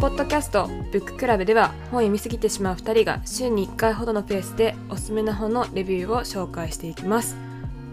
[0.00, 7.36] ポッドキャストブッククラブでは本読みすぎてしまう2人が週に1回ほどのペースでおすすめな本のレビューを紹介していきます。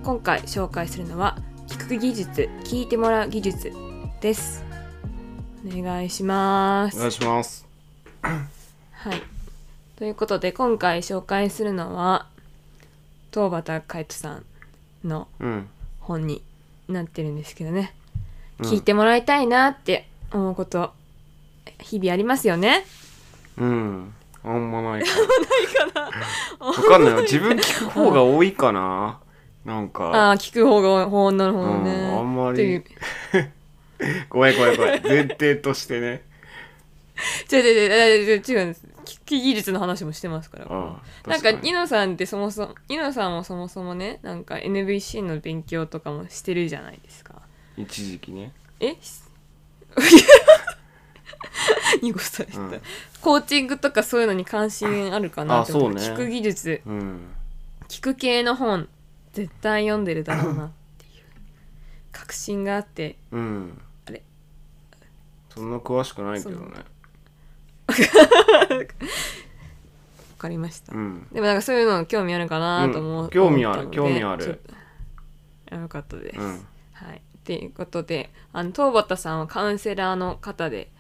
[0.04, 1.36] 今回紹介するのは
[1.68, 3.73] 聞く技術聞いてもらう技術
[4.21, 4.63] です。
[5.68, 6.98] お願いします。
[6.98, 7.66] お願いします。
[8.22, 8.40] は
[9.16, 9.23] い。
[9.95, 12.27] ということで今回紹介するのは
[13.31, 14.45] 東畑海人さん
[15.03, 15.67] のうん。
[16.02, 16.44] 本に
[16.88, 17.95] なってるんですけどね、
[18.59, 18.66] うん。
[18.67, 20.94] 聞いてもらいたいなって思うこと
[21.80, 22.86] 日々ありますよね。
[23.58, 24.14] うん。
[24.44, 25.10] あんまないか
[26.60, 27.22] わかんないよ。
[27.24, 29.20] 自分聞く方が多いかな。
[29.66, 30.05] なんか。
[30.05, 32.84] ああ聞く方が方なるほどうんね、あんまり。
[34.30, 36.24] ごめんごめんごめん前提としてね。
[37.52, 38.76] 違う違う違う違う
[39.26, 40.66] 技術の話もしてますから。
[40.70, 47.41] ああなんか確ニノさんってそもそもニノさんもそもそもねなんか NVC の勉強とかもしてるじゃないですか。
[47.77, 48.52] に一時期ね。
[48.79, 48.96] え？
[52.01, 52.81] 濁された、うん。
[53.21, 56.07] コーチングとかそういうのに関心あるかなって思ってね。
[56.07, 56.81] 聞く技術。
[56.85, 57.20] うん。
[57.87, 58.89] 聞く系の本
[59.34, 61.23] 絶対読んでるだろうなっていう。
[62.11, 63.17] 確信があって。
[63.31, 63.81] うん。
[64.07, 64.23] あれ。
[65.50, 66.95] そんな詳しくないけどね。
[67.88, 68.88] 分
[70.38, 71.28] かりました、うん。
[71.31, 73.29] でもなんかそういうの興味あるかなと思う、うん。
[73.29, 74.61] 興味ある興味ある。
[75.72, 76.66] よかったです、うん。
[76.94, 77.17] はい。
[77.17, 80.91] っていうことであの東畑さんはカウンセラーの方で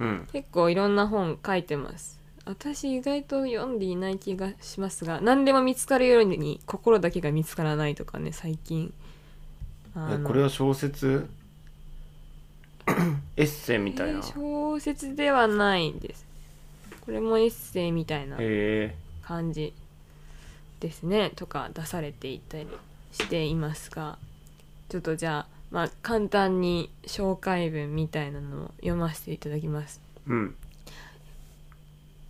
[0.00, 0.28] うん。
[0.32, 2.18] 結構いろんな本書いてます。
[2.46, 8.92] 私意外と読んでいない気がしますが何でも見つかるように心だけが見つからないとかね最近。
[9.94, 10.20] あの。
[10.20, 11.28] えこれは小説？
[13.36, 14.18] エッセイみたいな？
[14.18, 16.26] えー小説ではないです。
[17.02, 19.72] これもエッセイみたいなへ感じ
[20.80, 21.30] ですね。
[21.36, 22.66] とか出されていたり
[23.12, 24.18] していますが
[24.88, 30.00] ちょっとじゃあまあ簡単に紹介文みたいなのを読ませていただきます。
[30.28, 30.56] えうん。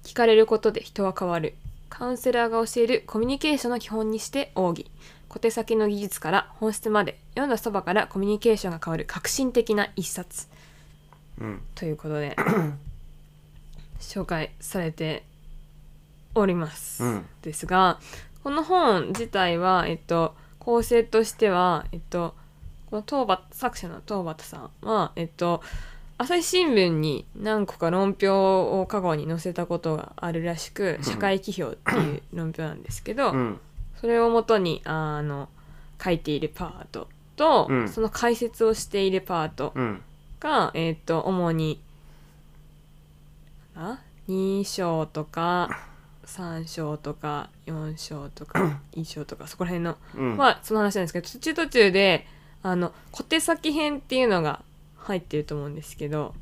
[0.04, 1.54] 聞かれることで人は変わる。
[1.88, 4.90] カウンセラーが教えるコミュニケーションの基本にして奥義。
[5.28, 10.48] 小手先の技術から本質まで読んだそばからコミュニケーションが変わる革新的な一冊。
[11.38, 11.62] うん。
[11.74, 12.36] ということで
[14.00, 15.24] 紹介されて
[16.34, 17.26] おります、うん。
[17.42, 17.98] ですが
[18.42, 22.34] この本自体は、えっと、構成としては、えっと、
[22.90, 25.62] この東畑作者の東畑さんは、えっと、
[26.18, 33.60] 朝日新聞に何個か論評を過去に載せたことがあるらしく社会批評っていう論評なんですけど、うん。
[34.00, 35.48] それをもとにあの
[36.02, 37.88] 書いているパートと、うん。
[37.88, 40.02] その解説をしているパートうん。
[40.40, 41.80] が、えっ、と主に
[43.76, 45.70] あ2章とか
[46.26, 50.36] 3章とか4章とか 1章とかそこら辺のうん。
[50.36, 52.26] はその話なんですけど途中途中で
[52.62, 54.62] あの小手先編っていうのが
[54.98, 56.34] 入ってると思うんですけど、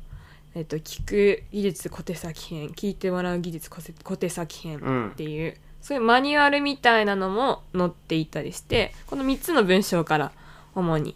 [0.55, 5.09] えっと聞く技術小手先編聞いてもらう技術小手先編うん。
[5.09, 10.31] っていう、そういうマニュアルみたいなのも載っていたりしてこの3つの文章から
[10.75, 11.15] 主に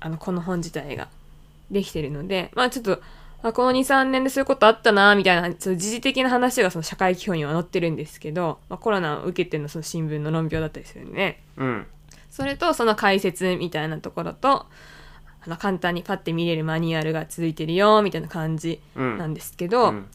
[0.00, 1.08] あのこの本自体が
[1.70, 3.00] できてるのでまあちょっと
[3.42, 11.86] あこの23年でそういうことあったなみたいなその時事的な話がその社会基本には載ってるんですけど、まあ、コロナを受けてのその新聞の論評だったりするんでうん
[12.30, 14.66] それとその解説みたいなところと
[15.40, 19.18] あの簡単にパッて見れるマニュアルが続いてるよみたいな感じうん。
[19.18, 20.06] なんですけど、うん。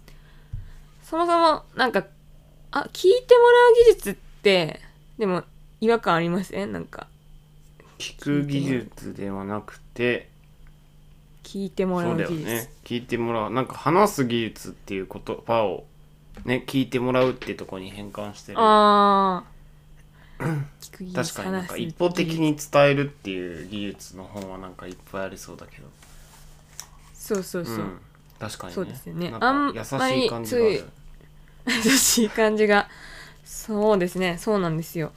[1.03, 2.06] そもそもなんか
[2.72, 4.79] あ聞いてもらう技術って
[5.18, 5.44] でも
[5.81, 6.72] 違和感ありません？
[6.72, 7.07] なんか
[8.00, 10.30] 聞く技術ではなくて
[11.44, 12.69] 聞いてもらそうう技術、ね。
[12.84, 15.85] 聞いてもらうなんか話す技術っていう言葉を
[16.45, 18.59] ね聞いてもらうってとこに変換してる。
[18.59, 19.53] ああ
[21.16, 25.88] 確かになんか一方的に伝えるっていう技術の本はなんかいっぱいありそうだけど。
[27.14, 28.00] そうそうそう、ん、
[28.40, 28.76] 確かにね。
[28.76, 29.34] そうですよね。
[29.40, 30.62] あんか優しまりい感じが
[31.86, 32.90] 優しい感じが。
[33.46, 34.38] そうですね。
[34.38, 35.12] そうなんですよ。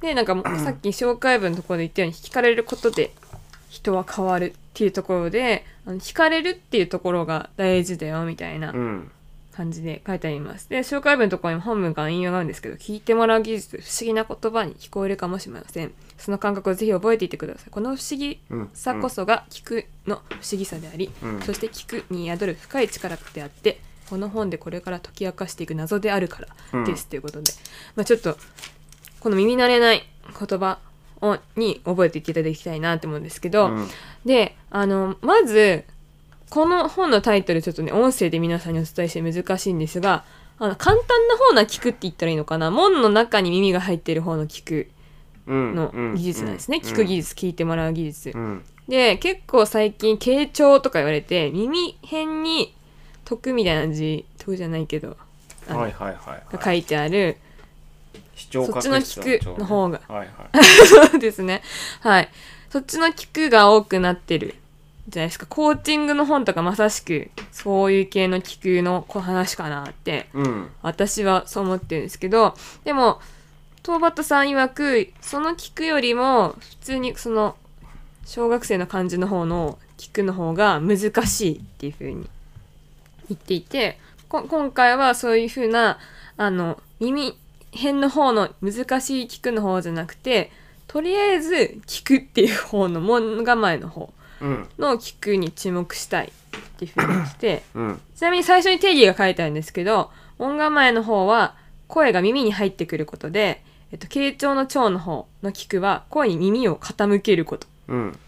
[0.00, 3.12] でなんかもう さっき紹介文のところで言ったように聞かれることで
[3.68, 8.72] 人は変わるっていうところであの聞かれるっていうところが大事だよみたいな。
[8.72, 9.10] うん
[9.52, 10.68] 感じで書いてあります。
[10.68, 15.92] で、紹介文のところにも本文から引用があるんですけど、聞いてもらう技術、不思議な言葉に聞こえるかもしれません。
[16.18, 17.70] その感覚をぜひ覚えていてください。
[17.70, 26.42] この不思議うんさこそが聞くの不思議さであり、うんそして聞くに宿る深い力であって、この本でこれから解き明かしていく謎であるか
[26.72, 27.52] らです、ということで、
[27.96, 28.36] まあちょっと、
[29.20, 30.78] この耳慣れない言葉
[31.20, 33.88] をに覚えていっていただきたいなと思うんですけど、うん
[34.24, 35.84] であのまず
[36.50, 40.24] この本のタイトルちょっとね音声で皆さんにお伝えして難しいんですが
[40.58, 42.70] あの簡単な方な聞くって言ったらいいのかな？
[42.70, 44.90] 門の中に耳が入ってる方の聞く
[45.46, 48.64] うんのうん技術なんですね、うん聞く技術聞いてもらう技術、うん。
[48.88, 52.74] で結構最近傾聴とか言われて耳辺に
[53.24, 55.16] 徳みたいな字徳じゃないけど
[55.68, 56.16] はいはい
[56.52, 57.38] が書いてある
[58.34, 60.00] 視聴覚そっちの菊の方が。
[60.08, 60.28] はいはい。
[61.10, 61.62] そうですね。
[62.00, 62.28] はい。
[62.70, 64.54] そっちの菊が多くなってる
[65.10, 65.46] じゃないですか。
[65.46, 70.70] コーチングの本とかまさしくそういう系の菊のこう話かなってうん。
[70.82, 72.54] 私はそう思ってるんですけど
[72.84, 73.20] でも
[73.82, 77.56] トーバットさん曰くその菊よりも普通にその
[78.24, 82.28] 小学生の漢字の方の菊の方が難しいっていう風に
[83.28, 83.98] 言っていて
[84.28, 85.98] こ今回はそういう風な
[86.36, 87.36] あの耳
[87.72, 90.52] 辺の方の難しい菊の方じゃなくて
[90.86, 94.02] とりあえず菊っていう方の門構えの方。
[94.02, 94.19] うん
[94.78, 101.54] の菊に注目したいっていう風に来てうんちなみに最初に定義が書いてあるんですけど、門構えの方は
[101.88, 107.66] 声が耳に入ってくることで、えっと、傾聴の聴の方の聞くは声に耳を傾けること。
[107.88, 108.18] うん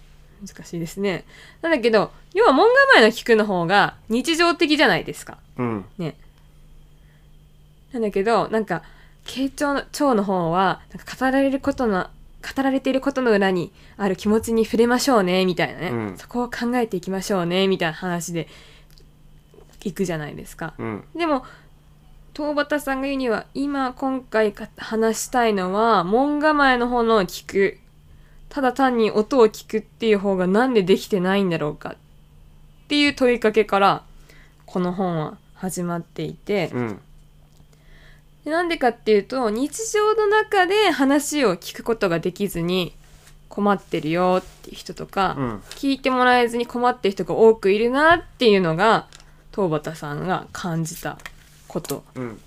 [0.47, 1.25] 難しいですね。
[1.63, 5.39] なんだけど、要は門構えの聞くの方が日常的じゃないですか。
[5.57, 6.17] うんね。
[7.93, 8.83] なんだけど、なんか、
[9.25, 12.09] 傾聴の聴の方は、なんか語られることの、
[12.43, 15.89] 語られていることの裏にある気持ちに触れましょうね、みたいなね。
[15.89, 18.49] うんそこを考えていきましょうね、みたいな話で、
[19.85, 20.75] いくじゃないですか。
[20.79, 21.45] うんでも
[22.35, 27.79] 東畑さんが言うには今今回か話したいのは門構えの方の聞く
[28.49, 31.97] ただ単に音を聞くっていう方がなんでできてないんだろうかっ
[32.89, 34.03] ていう問いかけから
[34.65, 36.95] この本は始まっていてうんで
[38.45, 42.95] なんでかっていうと日常の中で話を聞くことができずに
[43.49, 45.57] 困ってるよっていう人とか、うん。
[45.71, 49.07] 聞いてもらえずに困ってる人が多くいるなっていうのが
[49.55, 51.19] 東畑さんが感じた
[51.69, 52.03] こと。
[52.15, 52.41] うん。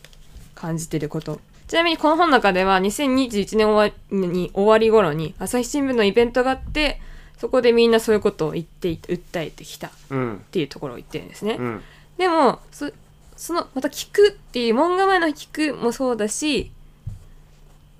[0.56, 1.40] 感じてること。
[1.68, 7.00] ちなみにこの本の中では2021年終わりに終わり頃に朝日新聞のイベントがあって
[7.38, 10.46] そこでみんなそういうことを言ってい訴えてきたっうん。
[10.52, 11.82] ていうところを言ってるんですね、うん。
[12.18, 12.92] でもそ
[13.36, 16.72] そのまた聞くっていう門構えの聞くもそうだし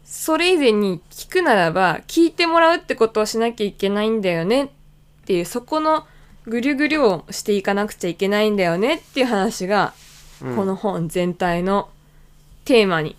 [0.06, 4.68] それ以前に聞くならば聞いてもらうってことをしなきゃいけないんだよねっ
[5.26, 6.06] ていうそこの
[6.46, 9.94] ぐるぐるをしていかなくちゃいけないんだよねっていう話が
[10.42, 10.56] うん。
[10.56, 11.90] この本全体の
[12.66, 13.16] テーマに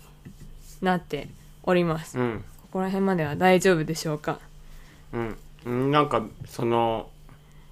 [0.81, 1.27] なって
[1.63, 2.17] おります。
[2.19, 2.45] うん。
[2.61, 4.39] ここら辺までは大丈夫でしょうか？
[5.13, 5.37] うん。
[5.65, 5.91] うん。
[5.91, 7.09] なんかその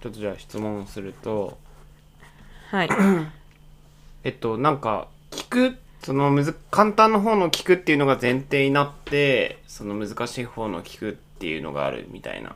[0.02, 1.58] ちょっとじゃあ質問すると
[2.72, 2.90] はい。
[4.26, 12.56] えっとなんか聞くそのむず簡単の方の聞くっていうのが前提になってその難しい方の聞くっていうのがあるみたいな。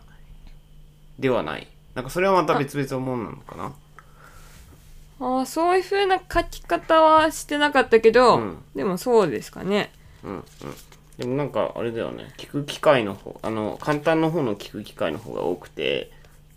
[1.19, 1.67] ではない。
[1.95, 3.73] なんかそれはまた別々のもんなのかな？
[5.21, 8.57] ああ、そういう風な書き方はしてなかったけど、うん。
[8.75, 9.91] でもそうですかね。
[10.23, 10.43] うんうん。
[11.17, 12.33] でもなんかあれだよね。
[12.37, 13.37] 聞く機会の方。
[13.43, 16.11] あの簡単の方の聞く機会の方が多くて。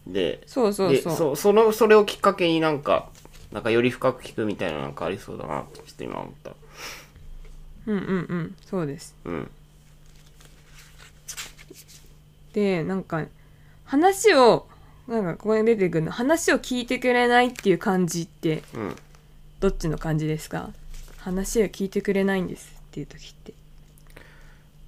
[0.07, 1.37] でそうそうそう。
[1.37, 3.09] そのそれをきっかけになんか
[3.53, 6.53] なんかより深く聞くみたいななんかありそうだなってちょっと今思った
[7.87, 8.55] うんうんうん。
[8.65, 9.15] そうです。
[9.25, 9.51] うん
[12.53, 13.25] で、なんか、
[13.85, 14.67] 話を、
[15.09, 18.97] なんかここに出てくるの、話を聞いてくれないっていう感じって、うん
[19.61, 20.71] どっちの感じですか？
[21.19, 23.55] 話を聞いてくれないんですっていう時って。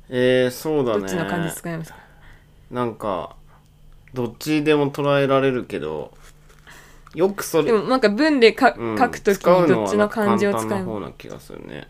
[0.09, 1.99] えー、そうだねどっちの感じ使いますか
[2.73, 3.37] なんか
[4.15, 6.13] どっちでも捉えられるけど
[7.15, 11.89] よくそれでもなんか文でか、うん書くときにどっちの漢字を使簡単うな方な気がするね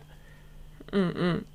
[0.91, 1.45] うんうん。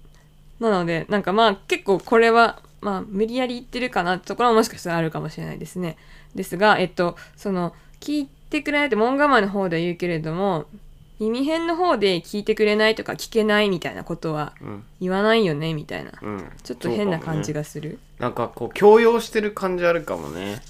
[0.61, 5.97] なので、なんかまあ結構これは、まあ無理やり言ってるかなってところはもしかしたらあるかもしれないですね。
[6.35, 10.67] ですが、えっと、その、聞いてくれないって門構えの方で言うけれども、
[11.19, 16.12] 耳辺の方で聞いてくれないとか聞けないみたいなことはうん言わないよねみたいな。
[16.21, 17.99] うんちょっと変な感じが、がする。
[18.19, 20.62] なんかこう強要してる感じあるかもね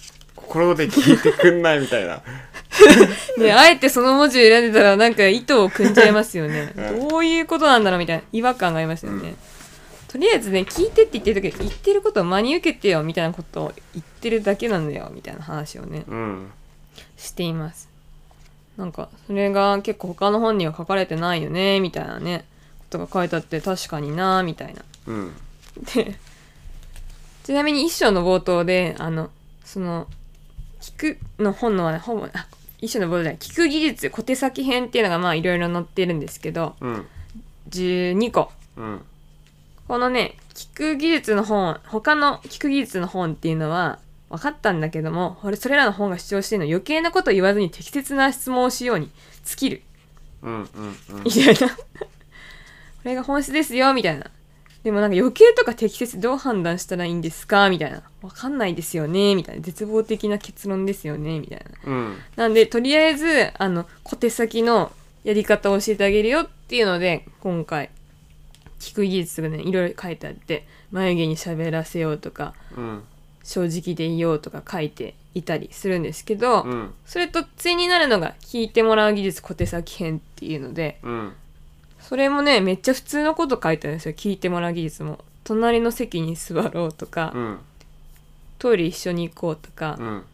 [0.50, 2.20] 心で聞いてくんないみたいな
[3.38, 6.72] ね、あえてその文字を選んでたらなんか意図を組んじゃいますよね。
[6.78, 9.34] うんどういうことなんだろうみたいな違和感がありますよね。
[10.08, 16.50] とりあえずね、聞いてって言ってる時言ってることを真に受けてよみたいなことを言ってるだけなんだよみたいな話をね、うん
[17.16, 17.88] しています。
[18.76, 22.44] なんか、それが結構他の本には書かれてないよねみたいなね、
[22.78, 24.82] ことが書いてあって確かになみたいな。
[25.08, 25.36] うん
[25.94, 26.16] で、
[27.44, 29.30] ちなみに一章の冒頭で、あの、
[29.64, 30.06] その、
[30.80, 32.46] 聞くの本のはね、本あ
[32.80, 37.06] 一章の冒頭で、聞く技術、小手先編っていうのがまあいろいろ載ってるんですけど、うん
[37.68, 38.50] 12個。
[38.76, 39.00] うん
[39.86, 49.10] このね、聞く技術の本、他の聞く技術の本っていうのは分かったんだけども、これそれらの本が主張しているのは余計なことを言わずに適切な質問をしように
[49.44, 49.82] 尽きる。
[50.42, 50.68] うんうん
[51.16, 51.74] うんみたいな。
[51.74, 51.84] こ
[53.04, 54.30] れが本質ですよ、みたいな。
[54.82, 57.68] でもなんか余計とか適切どう判断したらいいんですか？
[57.68, 58.02] みたいな。
[58.22, 59.34] わかんないですよね。
[59.34, 59.62] みたいな。
[59.62, 61.38] 絶望的な結論ですよね。
[61.40, 61.92] みたいな。
[61.92, 62.16] うん。
[62.36, 67.90] なんで、とりあえず、あの、小手先のやり方を教えてあげるよっていうので今回
[68.78, 73.02] 聞く技術がねいろいろ書いてあって眉毛に喋らせようとかうん。
[73.44, 76.94] 正直でいようとか書いていたりするんですけど、うん。
[77.04, 81.32] それと対になるのが聞いてもらう技術小手先編っていうのでうん
[82.10, 84.14] それもねめっちゃ普通のこと書いてあるんですよ。
[84.16, 85.20] 聞いてもらう技術も。
[85.44, 87.58] 隣の席に座ろうとか、うん。
[88.58, 90.24] トイレ一緒に行こうとか、うん。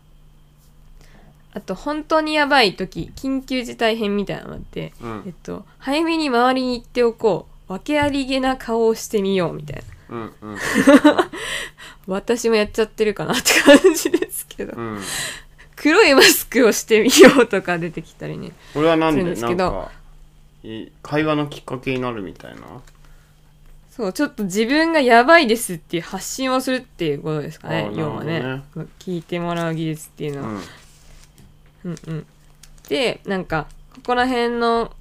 [1.52, 5.22] あと本当にやばい時緊急事態編みたいなのがあって、うん。
[5.26, 7.72] えっと早めに周りに行っておこう。
[7.74, 10.16] 訳ありげな顔をしてみようみたいな。
[10.16, 10.58] うんうん。
[12.08, 15.02] 私もやっちゃってるかなって感じですけど、うん。
[15.76, 18.52] 黒いマスクをしてみようとか出てきたりね。
[18.72, 19.95] これはなんでんですけどなんかい
[21.02, 22.60] 会話のきっかけになるみたいな。
[23.90, 28.62] そうちょっと自分がやばいですっていう発信をするっていうことですかねあー要はね。
[28.98, 30.60] 聞いてもらう技術っていうのは、うん。
[31.84, 32.26] うんうん、
[32.88, 34.92] でなんかここら辺の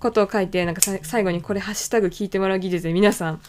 [0.00, 3.40] ことを書いてなんかさ最後にこれハッシュタグ聞いてもらう技術で皆さん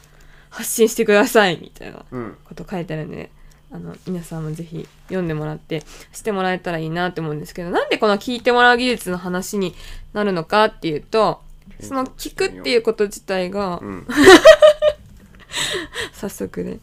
[0.49, 2.37] 発信してくださいみたいなうん。
[2.45, 3.31] こと書いてあるんで
[3.71, 9.73] あの皆さんもぜひ読んでもらってしてもらえたらいいなって思うんですけどなんでこの聞いてもらう技術の話に
[10.13, 11.41] なるのかっていうと
[11.79, 14.07] その聞くっていうこと自体がうん。
[16.13, 16.79] 早速ね。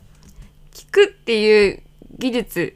[0.73, 1.83] 聞くっていう
[2.19, 2.75] 技術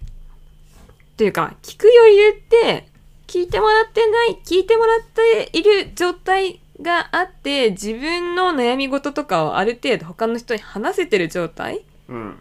[1.12, 2.88] っていうか聞く余裕って
[3.26, 12.38] 聞いてもらってない聞いてもらっている状態があって自分の悩み事とかをある程度他の人に話せてる状態うん。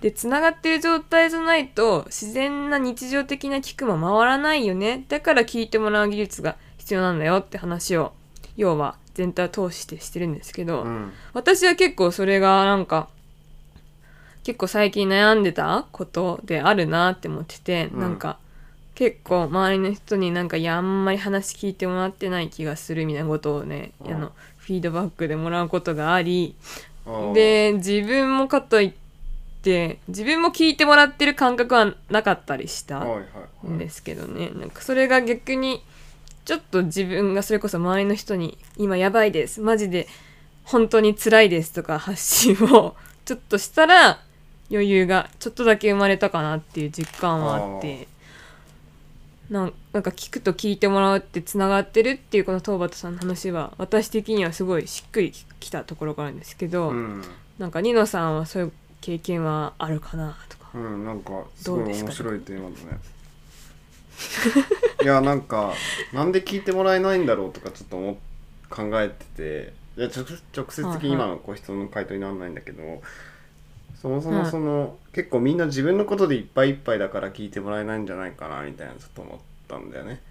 [0.00, 5.04] でつながってる状態じゃないと自然な日常的な聞くも回らないよね。
[5.08, 8.12] だから聞いてもらう技術が必要なんだよって話を
[8.56, 11.12] 要は全体を通してしてるんですけど、うん。
[11.32, 13.08] 私は結構それがなんか
[14.44, 18.00] 結構最近悩んでたことであるなって思ってて、うん。
[18.00, 18.38] なんか
[18.94, 24.14] 結構周りの人になんかいやあんまり話聞いてもらってない気がするみたいなことをね、うん。
[24.14, 26.54] あのフィードバックでもらうことがあり
[27.34, 28.92] で自分もかといっ
[29.62, 33.26] て自分も聞いてもらってる感覚はなかったりしたはいはいは
[33.64, 33.70] い。
[33.70, 34.50] んですけどね。
[34.50, 35.82] なんかそれが逆に
[36.44, 40.08] ちょっと自分がそれこそ周りの人に「今やばいですマジで
[40.64, 44.20] 本当に辛いです」とか発信をちょっとしたら
[44.70, 48.08] 余裕がちょっとだけ生まれたかなっていう実感はあって。
[49.50, 49.72] なん
[50.02, 55.30] か聞くと聞いてもらうってつながってるっていうこの東畑さんの話は私的にはすごいしっくり
[55.60, 57.22] きたところがあるんですけど、うん。
[57.58, 58.72] なんかニノさんはそういう
[59.02, 60.70] 経験はあるかなとか。
[60.74, 62.98] うんなんかすごい面白いテーマだね
[65.02, 65.72] いやなんか
[66.12, 68.14] なんで聞いてもらえないんだろうとかちょっと思っ
[68.72, 70.24] 考えてていや直
[70.56, 73.02] 直接的に今のご質問の回答にならないんだけど、
[74.00, 79.38] そもそもその、結構みんな自分のことでいっぱいいっぱいだから聞いてもらえないんじゃないかなみたいなちょっと思っ
[79.68, 80.22] たんだよね。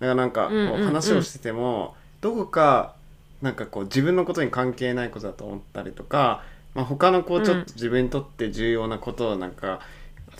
[0.00, 0.72] だからなんかこうんうん。
[0.72, 2.94] ううん話をしてても、どこか
[3.42, 6.42] なんかこう自分のことに関係ないことだと思ったりとか、
[6.74, 9.80] まあ、他のこうちょっと自分にとって重要なことをなんか、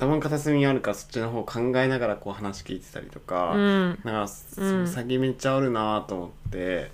[0.00, 3.98] 頭の片隅にあるからそっちの方を考えながらこう話聞いてたりとか、うん。
[4.02, 6.90] なんかうん先めっちゃあるなと思って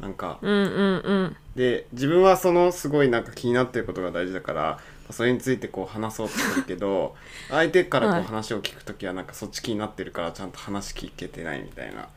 [0.00, 1.36] なんかうんうんうん。
[1.54, 4.78] で自分はそのすごいなんか気になってることが大事だから
[5.10, 7.14] それについてこう話そうとするけど
[7.50, 12.08] 相手からこはいう話を聞く時はなんかそっち気になってるからちゃんと話聞けてないみたいな、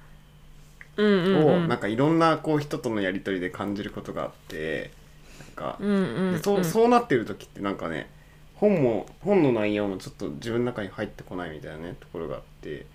[0.95, 1.63] うんうんうん。
[1.65, 4.91] をなんかいろんなこう人とのやり取りで感じることがあって
[5.39, 6.33] なんか、うんうん。
[6.33, 8.09] でそうそうなってる時ってなんかね
[8.59, 12.85] 本も本の内容もちょっと自分の中に入ってこないみたいなねところがあって。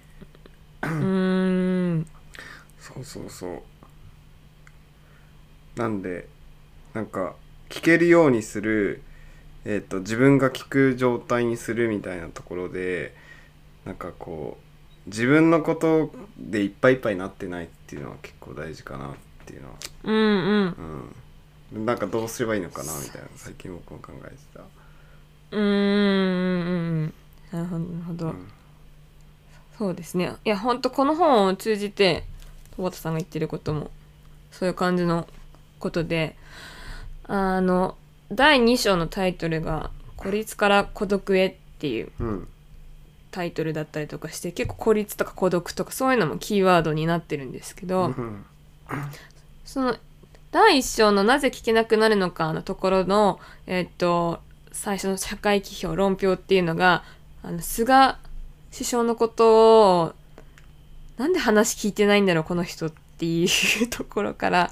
[0.83, 2.07] うーん。
[2.79, 3.63] そうそうそう。
[5.77, 6.29] なんで
[6.93, 7.35] なんか
[7.71, 9.03] 聞けるようにする
[9.65, 13.15] えっ、と自分が聞く状態にするみたいなところで
[13.87, 14.59] なんかこ
[15.07, 19.11] う自分のことでいっぱいいっぱいになってないっていうのは結構大事かなっ
[19.47, 19.75] ていうのは。
[20.05, 20.19] うんう
[20.67, 21.15] ん。
[21.73, 21.87] うん。
[21.87, 24.61] なんかどうすればいいのかなみたいな最近僕も考えてた
[25.55, 27.05] うーん
[27.53, 27.67] なる
[28.07, 28.49] ほど、うん
[29.79, 32.25] そうですねいやほんとこの本を通じて
[32.77, 33.91] 戸畑さんが言ってることも
[34.53, 35.27] そういう感じの
[35.81, 36.37] ことで
[37.25, 37.97] あの
[38.31, 42.13] 第2章のタイトルが「孤立から孤独へ」っていう
[43.31, 48.45] タイトルだったりとかして結構孤立とか孤独とかそういうのもキーワードになってるんですけど、うん
[49.65, 49.97] その
[50.53, 54.41] 第一章の「なぜ聞けなくなるのか」のところの、えっと
[54.75, 57.05] 最初の社会批評論評っていうのが
[57.43, 58.17] あの菅
[58.73, 60.15] 首相のことを
[61.17, 64.71] なんで話聞いてないんだろうこの人っていうところから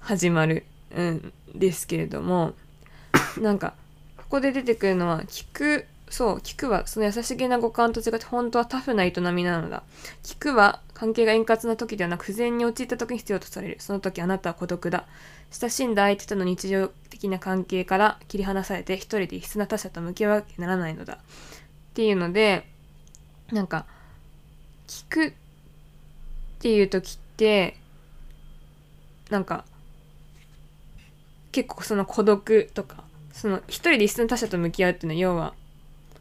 [0.00, 0.64] 始まる
[0.94, 2.52] うんですけれども
[3.40, 3.74] なんか
[4.16, 9.82] ここで出てくるのは聞くそう聞くはその優しげな五感と違って本当はタフな営みなのだ。
[10.22, 13.76] 聞くは関係が円滑な時ではなく不全に陥った時に必要とされる。
[13.80, 15.08] その時あなたは孤独だ。
[15.50, 21.14] 親しんだ相手との日常的な関係から切り離されて一人で異質な他者と向き合うわなきゃならないのだ。
[21.14, 21.16] っ
[21.94, 22.68] ていうので
[23.50, 23.84] なんか
[24.86, 25.32] 聞くっ
[26.60, 27.76] ていう時って
[29.28, 29.64] なんか
[31.50, 35.54] 結構その孤独とかその一人で異質な他者と向き合うっていうのは要は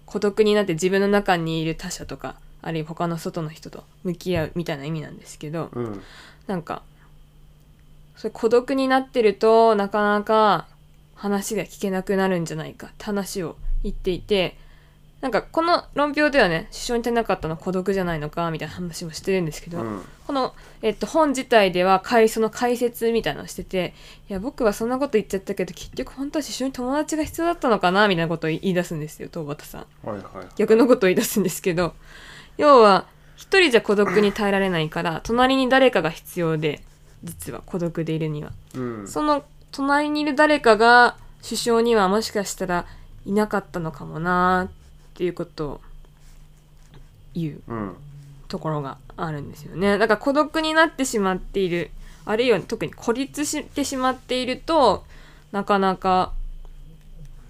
[0.08, 6.02] 孤独になって自分の中にいる他者とかあるいは他の外の人と向き合うみたいな意味なんですけどうん。
[6.48, 6.82] なんか
[8.16, 10.68] それ孤独になってるとなかなか
[11.16, 14.58] 話が聞けなくなるんじゃないかって話を言っていて
[15.22, 20.02] なんかこの論評ではね首相に足りなかったのは孤独じゃないのかみたいな話もしてるんですけど、うん。
[20.26, 23.94] この、えっと、本自体では解その解説みたいなのをしてて
[24.30, 30.08] いや僕はそんなこと言っちゃったけど結局本当は首相に友達が必要だったのかなみたいなことを言い出すんですよ東畑さん。
[30.08, 30.46] はいはい。
[30.56, 31.94] 逆のことを言い出すんですけど
[32.62, 36.82] 要は一人じゃ孤独に耐えられないから隣に誰かが必要で
[37.24, 38.52] 実は孤独でいるには。
[38.76, 39.08] うん。
[39.08, 42.86] その隣にいる誰かが首相にはもしかしたら
[43.26, 44.72] いなかったのかもなっ
[45.16, 45.82] ていうことを
[47.34, 47.96] 言ううん。
[48.48, 49.98] ところがあるんですよね。
[49.98, 51.90] だから孤独になってしまっている
[52.26, 55.04] あるいは特に孤立してしまっていると
[55.52, 56.34] なかなか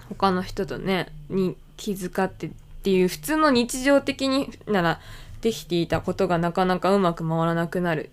[0.09, 2.51] 他の人とねに気遣って
[2.81, 4.99] っていう普通の日常的になら
[5.41, 8.09] できていたことがなかなかうまく回らなくなる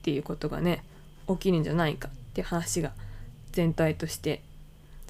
[0.00, 0.82] っていうことがね
[1.28, 2.92] 起きるんじゃないかっていう話が
[3.52, 4.40] 全体として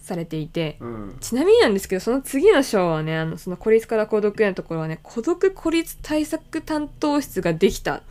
[0.02, 1.16] されていてうん。
[1.20, 8.02] ちなみになんですけどその次の章はねあのその孤立から孤独へのところはね孤独孤立対策担当室ができた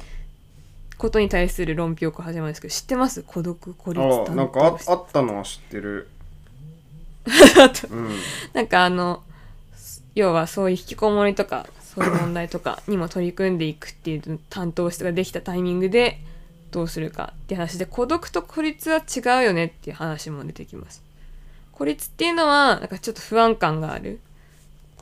[0.97, 3.23] ことに対する論評が始まるんですけど知ってます？
[3.23, 4.31] 孤独孤立担当室。
[4.31, 6.07] あなんかああったのは知ってる。
[7.91, 8.09] うん。
[8.53, 9.21] なんかあの
[10.17, 16.19] 要はそういう引きこもりとかそういう問題とかにも取り組んでいくっていう担当室ができたタイミングで
[16.71, 21.03] どうするかって話で孤独と孤立は違うよねっていう話も出てきます。
[21.71, 24.19] 孤立っていうのはなんかちょっと不安感がある。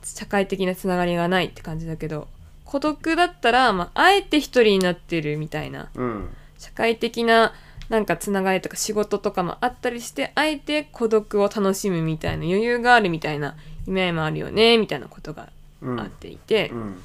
[0.04, 2.28] 社会的なつながりがないって感じだけど
[2.65, 5.89] 孤独だったら、まあ、あえて一人になってるみたいな。
[5.95, 6.30] うん。
[6.58, 7.54] 社会的な
[7.89, 13.56] なんかつながりとか仕事とかもあったりしてあえて孤独を楽しむみたいな余裕があるみたいな
[13.88, 15.50] 意味合いもあるよねみたいなことが
[15.82, 17.02] うんあっていて、うん。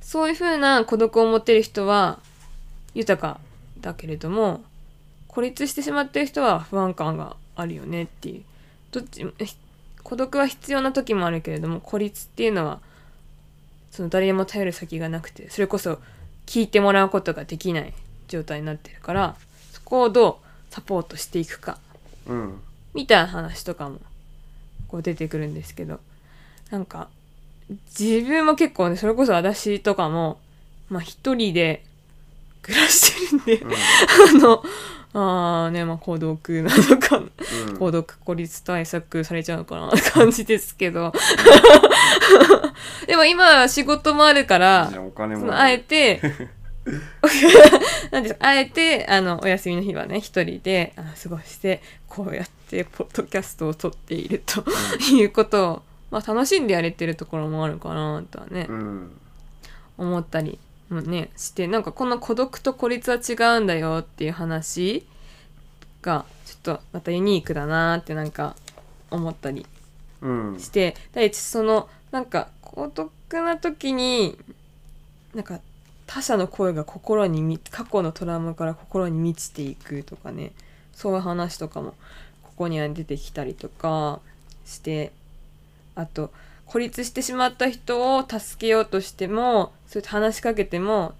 [0.00, 2.18] そういう風な孤独を持ってる人は
[2.94, 3.40] 豊か
[3.80, 4.62] だけれども
[5.26, 8.42] 孤立してしまってる人は不安感があるよねっていう。
[8.90, 9.24] どっち
[10.02, 12.80] 孤独は必要な時もあるけれども孤立っていうのは
[13.90, 15.98] その誰にも頼る先がなくてそれこそ
[16.46, 17.92] 聞いてもらうことができない
[18.26, 19.47] 状態になってるからそ
[19.88, 21.78] こをどうサポートしていくか。
[22.26, 22.60] うん。
[22.92, 23.98] みたいな話とかも
[24.88, 25.98] こう出てくるんですけど。
[26.70, 27.08] なんか
[27.98, 30.38] 自分も結構ねそれこそ私とかも
[30.90, 31.82] まあ一人で
[32.60, 34.62] 暮らしてるんで、 あの
[35.14, 37.76] あーねまあ孤独なのかうん。
[37.78, 41.12] 孤独孤立対策されちゃうのかなって感じですけど。
[43.06, 44.92] でも今は仕事もあるから
[45.50, 46.20] あえて
[48.10, 48.36] なんです。
[48.40, 54.64] あえてあのお休みの日はね一人であ過ごしてこうやってポッドキャストを撮っていると
[55.12, 59.10] いうことを、まあ、楽しんでやれてるところもあるかなとはね、うん。
[59.98, 60.58] 思ったり
[60.90, 65.04] もねしてなんかこの孤独と孤立は違うんだよっていう話
[66.02, 68.54] がちょっとまたユニークだなってなんか
[69.10, 69.66] 思ったり
[70.22, 70.58] うん。
[70.58, 74.38] して第一そのなんか孤独な時に
[75.34, 75.60] なんか
[76.08, 80.50] 他者の声が心にみ過去のトラウマから心に満ちていくとかね。
[80.94, 81.94] そういう話とかも
[82.42, 84.18] ここには出てきたりとか
[84.66, 85.12] して
[85.94, 86.32] あと
[86.66, 91.14] 孤立してしまった人を助けようとしてもそうやって話しかけても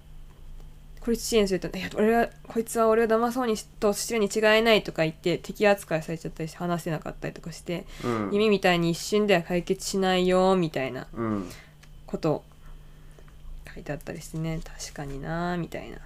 [0.99, 8.29] 孤立支援すると「いや俺はこいつは俺を騙そうにしとしてるに違いない」とか言って敵扱いされちゃったりして話せなかったりとかしてうん。
[8.33, 11.49] 夢みたいに一瞬では解決しないよみたいなうん。
[12.05, 12.43] ことを
[13.73, 15.97] 書いてあったりしてね確かになみたいな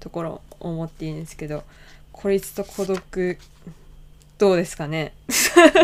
[0.00, 1.64] ところを思っているんですけど
[2.12, 3.38] 孤立と孤独
[4.38, 5.12] どうですかね？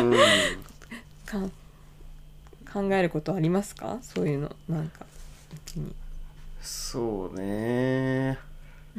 [0.01, 0.13] うん。
[1.25, 1.49] か
[2.73, 3.99] 考えることありますか？
[4.03, 5.07] そういうのなんか
[5.77, 5.95] に。
[6.61, 8.39] そうね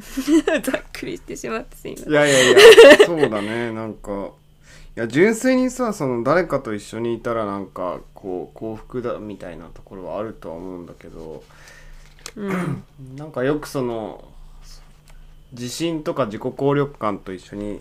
[0.62, 2.10] ざっくりしてしまってすいません。
[2.10, 3.70] いやいやいやそうだね。
[3.74, 4.30] なんか
[4.96, 11.44] いや純粋にさその誰かと一緒にいたらなんかこう幸福だみたいなところはあるとは思うんだけど
[12.36, 12.84] うん。
[13.16, 14.24] なんかよくその
[15.52, 17.80] 自信とか自己効力感と一緒に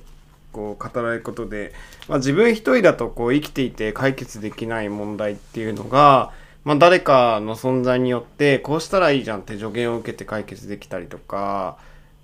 [0.51, 1.73] こう語られることで、
[2.07, 6.31] まあ、自分一人だとこう生きていて解決できない問題っていうのが
[6.65, 11.77] まあ、誰かの存在によってこうしたらいいじゃんって助言を受けて解決できたりとか、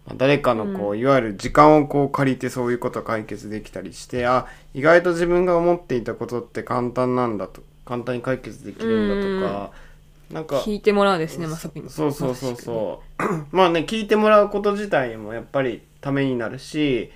[0.06, 9.72] まあ誰かのこう、いわゆる時間をこう借りてそういうこと解決できたりしてあ意外と自分が思っていたことって簡単なんだと簡単に解決できるんだとか、
[10.32, 13.24] なんか聞いてもらうですねまさにそうそうそうそう。
[13.56, 17.12] まあね聞いてもらうこと自体もやっぱりためになるし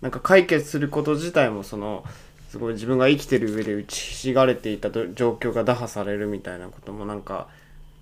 [0.00, 2.04] なんか解決すること自体もその
[2.48, 7.48] すごい自分が生きてる上で打ちひしがれていたと状況が打破されるみたいなこともなんか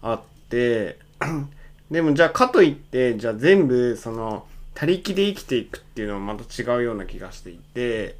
[0.02, 0.98] あって。
[1.90, 8.16] でもじゃあかといってじゃあ全部その他力で生きていくっていうのはまた違うような気がしていて。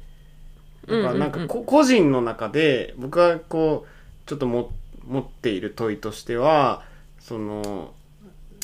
[0.87, 4.71] だからなんか個人の中で僕はこうちょっとも
[5.07, 6.83] 持っている問いとしては
[7.19, 7.93] その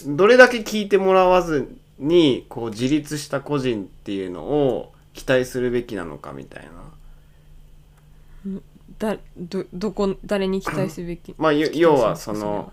[0.05, 6.63] どれだけ聞いてもらわずにこう自立した個人っていうのを期待するべきなのかみたい
[8.45, 8.59] な。
[8.97, 11.35] だどどこ誰に期待すべき？
[11.37, 12.71] まあゆ要はその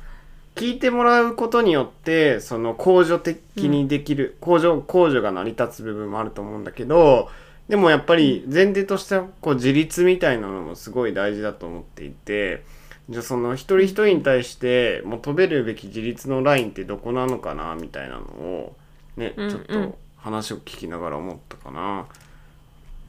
[0.54, 7.28] 聞いてもらうことによってその控除的にできる、控除控除が成り立つ部分もあると思うんだけど
[7.68, 12.64] でもやっぱり前提としてはこう自立みたいなのもすごい大事だと思っていて
[13.08, 18.76] じゃあその一人一人に対して求めるべき自立のラインってどこなのかなみたいなのを
[19.16, 19.50] ね、うんうん。
[19.50, 22.06] ちょっと話を聞きながら思ったかな。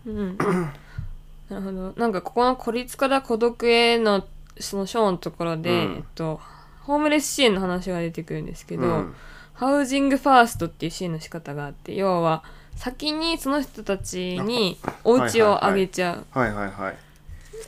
[0.05, 0.37] うん。
[1.49, 1.93] なるほど。
[1.95, 4.25] なんかここの孤立から孤独への
[4.59, 5.95] その章のところで、うん。
[5.95, 6.39] えっと
[6.83, 9.15] ホームレス支援の話が出てくるんですけど、うん。
[9.53, 12.43] ハウジングファーストっていう支援の仕方があって要は
[12.75, 16.97] 先にその人たちにお家をあげちゃう、はいはいはい。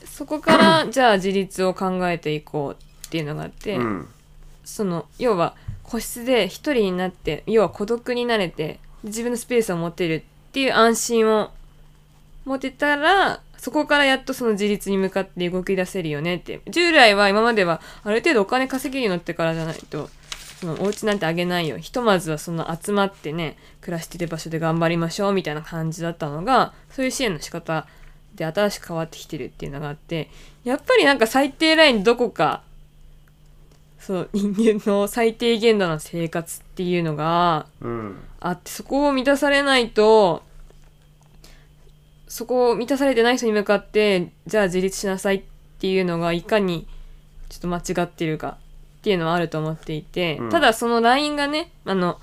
[0.05, 4.07] そこから じゃあ自立を考えていこうっていうのがあって、うん。
[4.63, 11.51] その要は個室で一人になって要は孤独になれて自分のスペースを持てるっていう安心を
[12.45, 16.61] 持てたらそこからやっとその自立に向かって動き出せるよねって。
[16.69, 20.09] 従来は今まではある程度お金稼げるようになってからじゃないと
[20.59, 21.77] そのお家なんてあげないよ。
[21.77, 27.87] ひとまずはその集まってね暮らしてる場所で頑張りましょうみたいな感じだったのがそういう支援の仕方
[28.35, 30.29] で新しく変わってきてるっていうのがあって
[30.63, 32.63] やっぱりなんか最低ラインどこか
[33.99, 38.19] そう人間の最低限度の生活っていうのがうん。
[38.41, 40.43] あってそこを満たされないと
[42.29, 45.43] そこを満たされてない人に向かってじゃあ自立しなさいっ
[45.79, 46.87] ていうのがいかに
[47.49, 48.57] ちょっと間違ってるか
[48.99, 50.49] っていうのはあると思っていて、うん。
[50.49, 52.19] ただそのラインがねあの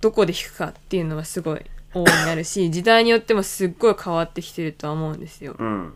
[0.00, 1.64] どこで引くかっていうのはすごい
[2.02, 5.56] 大いにあるし時代によってもすっごい変わってきてるとは思うんですよ。
[5.58, 5.94] うん。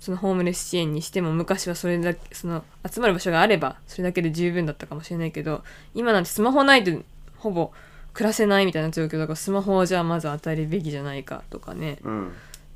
[0.00, 5.64] そのホームレス支援にしても昔はそれだけその集まる場所があればそれだけで十分だったかもしれないけど
[5.94, 6.90] 今なんてスマホないと
[7.38, 7.72] ほぼ
[8.12, 11.98] 暮らせないみたいな状況だからスマホをじゃあまず与えるべきじゃないかとかね。
[12.02, 12.32] うん。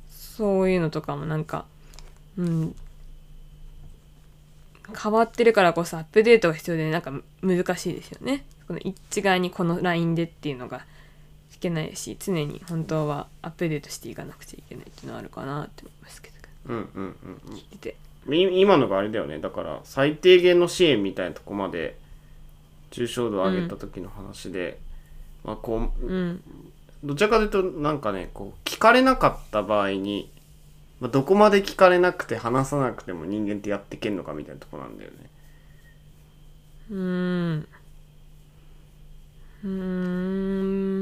[0.09, 1.65] そういうのとかもなんか
[2.37, 2.75] うん。
[4.99, 7.13] 変わってるからこそアップデートが必要でなんか
[7.43, 8.43] 難しいですよね。
[8.67, 10.77] この一概にこの LINE でっていうのが。
[10.77, 10.81] い
[11.59, 16.35] けないし常に本当はアップデートしていかなくちゃいけないっていうのはあるかなって思いますけど。
[16.67, 17.55] うんうんうんうん。
[17.55, 17.95] 聞いてて。
[18.35, 19.39] い今のがあれだよね。
[19.39, 21.97] だから最低限の支援みたいなとこまで
[22.91, 24.79] 抽象度を上げた時の話で、
[25.43, 26.43] まあこううん。
[27.03, 30.29] どちらかというとなんかねこう聞かれなかった場合に、
[30.99, 35.17] まあ、どこまで聞かれなくて話さなくても人間ってやっていけんのかみたいなとこなんだよね。
[36.91, 37.67] うーん。
[39.63, 39.69] うー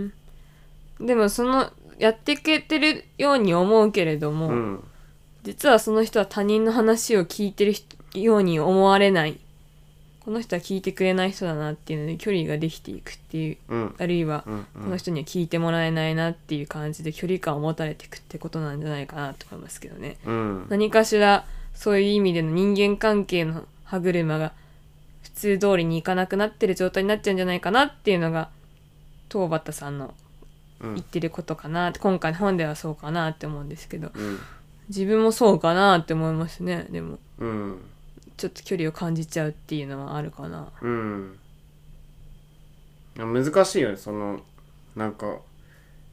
[0.05, 0.13] ん
[0.99, 4.83] でもそのやっていけてるように思うけれども、うん。
[5.43, 9.37] 実はその人は他人の話を聞いてる人ように思われない。
[10.19, 13.95] この人は聞いてくれない人だなっていうので距離ができていくっていううん。
[13.97, 20.17] あるいはうんこの人には聞いてもらえないなっていう感じで距離感を持たれていくってことなんじゃないかなと思いますけどね。
[20.25, 20.65] うん。
[20.69, 24.51] 何かしらそういう意味での人間関係の歯車が
[25.23, 28.49] 普通通りにいかなくなってる状態になっちゃうんじゃないかなっていうのが
[29.31, 30.26] 東畑さんのうん
[30.81, 34.11] 言ってることかなって今回の本ではそうかなって思うんですけど。
[34.13, 34.39] うん。
[34.89, 37.19] 自分もそうかなって思いますねでも。
[37.39, 37.81] うん。
[38.37, 40.69] ちょっと距離を感じちゃうっていうのはあるかな。
[40.81, 41.39] うん。
[43.17, 44.41] 難しいよねその
[44.95, 45.39] なんか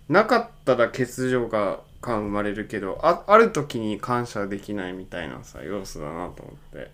[0.08, 6.90] なかったら欠如が感生まれるけどあある時に感謝できないみたいなさ要素だなと思って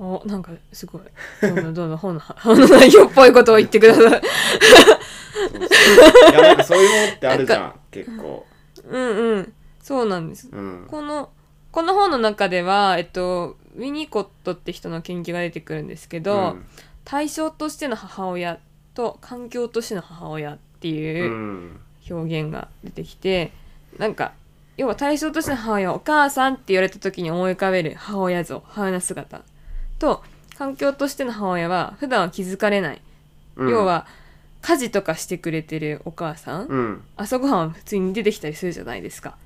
[0.00, 1.02] おなんかすごい。
[1.42, 4.04] どんどんどんどん本の本の内容っぽいことを言ってください。
[4.04, 4.04] い
[6.32, 8.46] やなんかそういうものってあるじゃん結構。
[8.88, 9.52] うんうん。
[9.82, 10.48] そうなんです。
[10.50, 10.86] うん。
[10.90, 11.28] この
[11.70, 16.64] この本の中では、えっと、ウィニコットって人の研究が出てくるんですけど、うん。
[17.04, 18.58] 対象としての母親
[18.94, 21.80] と環境としての母親っていううん。
[22.08, 23.52] 表現が出てきて、
[23.98, 24.32] なんか
[24.78, 29.42] 要は対象としての母親お母さんって言われた時に思い浮かべる母親像母親の姿
[30.00, 30.24] と
[30.58, 33.00] 環境としての母親は普段は気づかれない、
[33.56, 33.70] うん。
[33.70, 34.06] 要は
[34.62, 37.02] 家事とかしてくれてるお母さん、うん。
[37.16, 39.36] 朝ごはんは普通に出てきたりするじゃないですか。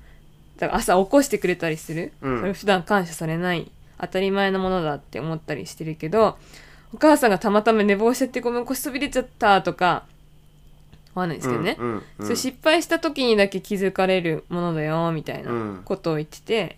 [0.57, 2.39] だから朝起こしてくれたりする、うん。
[2.39, 3.69] それ普段感謝されない。
[3.97, 6.37] 当たり前のものだって思ったりしてるけど
[6.93, 10.03] お母さんがたまたま寝坊しちゃってごめん腰飛び出ちゃったとか
[11.13, 16.77] わかんないですけどね、うんうんそれ失敗した時にだけ気づかれるものだよみたいなことを言ってて、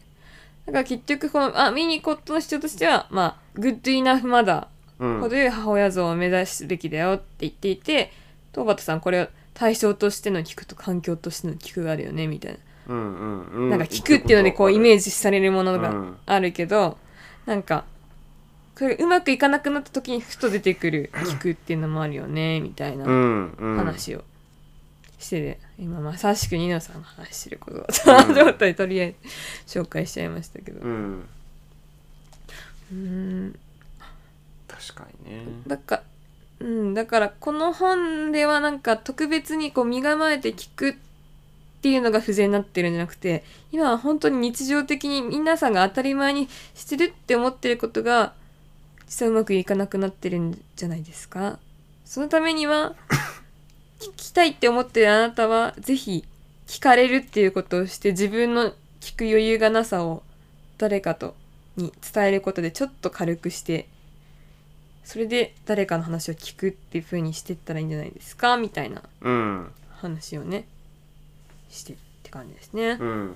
[0.67, 4.67] だから結局このあミニコットの主張としてはまあグッドイナフマダ
[4.99, 5.17] うん。
[5.17, 8.11] ー程よい母親像を目指すべきだよって言っていて
[8.51, 13.69] 東畑さんこれは対象としての聞くと環境としての聞くがあるよねみたいな、うんうんうん。
[13.69, 16.97] なんか聞くっていうのでこうイメージジされるものがうんあるけど、
[17.45, 17.85] なんか
[18.77, 23.05] これうまくいかなくなった時にふと出てくる聞くっていうのもあるよねみたいな。
[23.05, 23.77] うんうん。
[23.77, 24.23] 話を
[25.17, 29.15] してて、今まさしくニノさんが話してることだったなと思ったりとりあえ
[29.67, 30.79] ず紹介しちゃいましたけど。
[30.81, 33.59] ううんーん。
[34.67, 35.45] 確かにね。
[35.67, 36.01] だか
[36.59, 40.95] うんだからこの本ではなんか特別にこう身構えて聞くっ
[41.83, 48.33] ていうのが不全になってるんじゃなくて今は本当に日常的に皆さんが当たり前にしてるって思ってることが
[49.07, 51.59] 実はうまくいかなくなってるんじゃないですか？
[52.03, 52.95] そのためには
[53.99, 56.23] 聞きたいって思ってるあなたはぜひ
[56.67, 60.23] 聞かれるっていうことをして自分の聞く余裕がなさを
[60.77, 61.35] 誰かと
[61.75, 63.87] に伝えることでちょっと軽くして
[65.03, 69.01] それで誰かの話を聞くっていう風にしてったらいいんじゃないですかみたいな。
[69.21, 69.71] うん。
[69.89, 70.67] 話をね
[71.69, 72.97] してって感じですね。
[72.99, 73.31] うん。
[73.31, 73.35] っ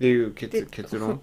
[0.00, 1.20] ていう結で結論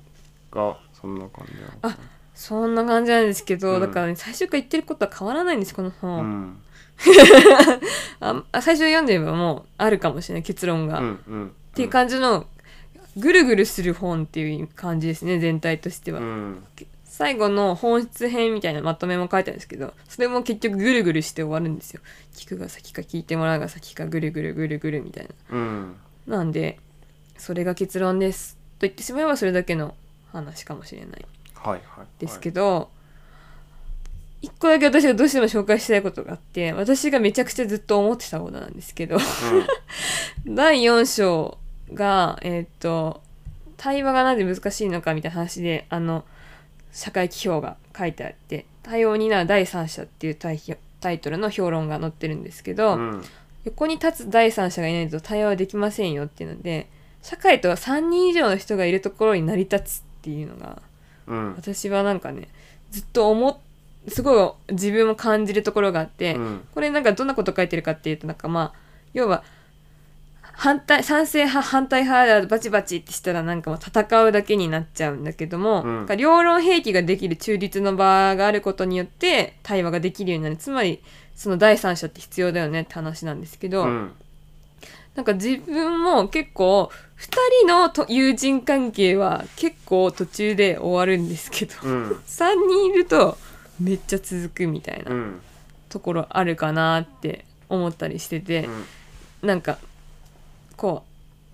[0.52, 3.82] がそんな感じなのかなそんな感じなんですけど、うん。
[3.82, 6.62] だからね最初から言ってることは変わらないんですこのう本、ん。
[8.22, 11.52] ああ最初読んでればもうあるかもしれない結論が、うっんうん。
[11.74, 12.46] ていう感じの
[13.18, 16.64] ぐるぐるする本っていう感じですね全体としては、うん。
[17.04, 22.02] 最後の本質編みたいなまとめも書いてあるんですけどそれも結局ぐるぐるして終わるんですよ。
[22.36, 25.58] 聞くが先か聞いてもらうが先かぐるぐるぐるぐるみたいな。
[25.58, 25.96] うん。
[26.28, 26.80] なんで
[27.36, 28.56] それが結論です。
[28.78, 29.96] と言ってしまえばそれだけの
[30.32, 31.26] 話かもしれない
[31.64, 32.08] はいはい。
[32.20, 32.90] ですけど、
[34.42, 39.18] 一個だけ私がどうしても紹介したいことがあって私がめちゃくちゃずっと思ってたことなんですけど
[40.46, 41.58] 第4章
[41.92, 43.22] がえーっと
[43.78, 46.24] 対話がなぜ難しいのかみたいな話であの
[46.92, 50.62] 社会規評が書いてあって「対応を担う第三者」っていうタイ
[51.00, 53.24] タイトルの評論が載ってるんですけど、うん。
[53.66, 56.88] 横に立つ第三者がいないと対話はできませんよっていうので
[57.22, 60.82] 社会とは3人以上の人がいるところに成り立つっていうのが
[61.28, 61.56] うん。
[61.56, 62.48] 私はなんかね
[62.92, 63.58] ずっと思っ
[64.10, 66.68] すごい自分も感じるところがあって、うん。
[66.74, 68.80] これなんかどんなこと書いてるかっていうとなんかまあ
[69.14, 69.44] 要は
[70.42, 76.18] 反対賛成派反対派でバチバチってしたらなんかもう戦うだけになっちゃうんだけども、うん。
[76.18, 80.58] 両論兵器ができる中立の場があることによって対話ができるようになる。
[80.58, 81.02] つまり
[81.36, 84.12] その第三者って必要だよねって話なんですけど、うん
[85.18, 87.30] なんか自分も結構2
[87.66, 92.12] 人のと友人関係は結構途中で終わるんですけど、うん。
[92.28, 93.36] 3人いると
[93.82, 95.42] めっちゃ続くみたいなうん。
[95.90, 98.70] ところあるかなって思ったりしてて、
[99.42, 99.80] なんか
[100.76, 101.04] こ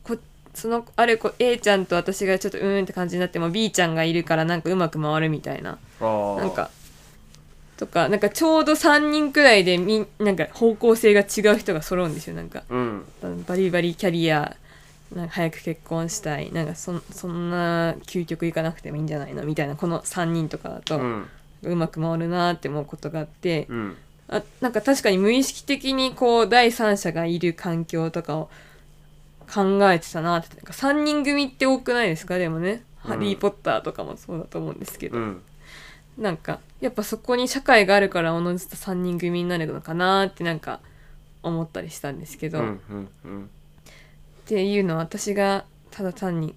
[0.04, 0.18] うこ
[0.54, 5.78] そのある子 A ちゃんと私がちょっとうーんって感じになっても B ちゃんがいるからなんかうまく回るみたいな。
[6.02, 6.70] なんか
[7.78, 12.36] とかなんかちょうど3人くらいでみんなんか方向性が違う人が揃うんですよ。
[12.36, 13.06] なんかうん。
[13.48, 14.56] バリバリキャリア
[15.14, 16.52] なんか早く結婚したい。
[16.52, 21.28] なんかそんそんな究極いかなくてもいいんじゃないのみたいなこの3人とかだと、うん。
[21.64, 23.98] うまく回るなって思うことがあって、うん。
[24.30, 28.50] あなんか確かに無意識的にこう第三者がいる環境とかを
[29.54, 32.38] 考えてたなってなんか3人組って多くないですか？
[32.38, 33.10] でもね「うん。
[33.12, 35.42] ハリー・ポッター」とかもそうだと思うんですけど、うん
[36.18, 40.80] なんかやっぱそこに社会があるからおのずと3人組になるのかなってなんか
[41.42, 43.50] 思ったりしたんですけど、っうんうんうん。
[44.46, 46.56] ていうのは私がただ単に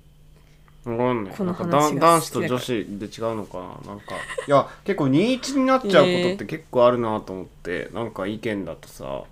[0.85, 4.15] この話男子と女子で違うのかななんか。
[4.47, 9.25] いや結構21になっちゃうことって結構あるなと思って、なんか意見だとさ、は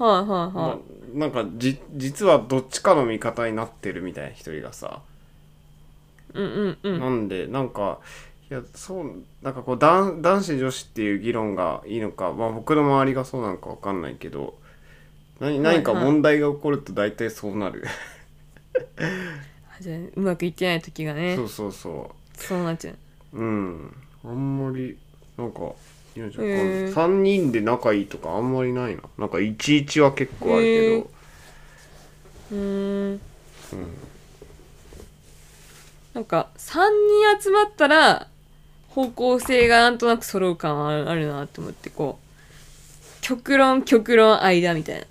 [0.00, 0.78] いはいは
[1.14, 5.00] ななんかじ実はどっちかの味方になってるみたいな一人がさ、
[6.34, 7.00] いうんうんうん。
[7.00, 7.98] なんでなんか
[8.50, 14.54] いやそうなんかこう男男子女子っていう議論がいいのか、まあ、僕の周りがそうなのかわかんないけど
[15.40, 17.84] 何何か問題が起こると大体そうなる、
[20.14, 21.34] うまくいってない時がね。
[21.36, 22.96] そうそうそそうなっちゃう。
[23.34, 23.96] ううん。
[24.24, 24.96] あんまり
[25.36, 26.92] なんかゃあへー。
[26.92, 29.02] 3人で仲いいとかあんまりないな。
[29.18, 31.10] なんか11は結構あるけど、
[32.52, 33.20] うーん。
[36.14, 36.78] なんか3
[37.34, 38.28] 人集まったら
[38.94, 42.24] 方向性がなんとなく揃う感はあるなって思ってこう
[43.20, 45.06] 極論極論間みたいな。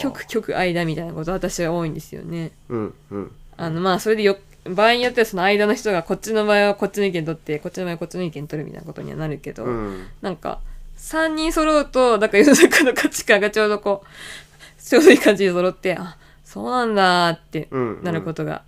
[0.00, 2.52] 極極間みたいなこと私は多いんですよね。
[2.70, 3.32] うんうん。
[3.58, 10.06] あのまあそれでよ場合によってはその間の人がこっちの場合はこっちの意見取ってこっちの場合はこっちの意見取るみたいなことにはなるけど、うん。
[10.22, 10.60] なんか
[10.96, 18.02] 3人揃うとなんか世の中の価値観がちょうどこうちょうどいい感じに揃ってあそうなんだってうん。
[18.02, 18.62] なることが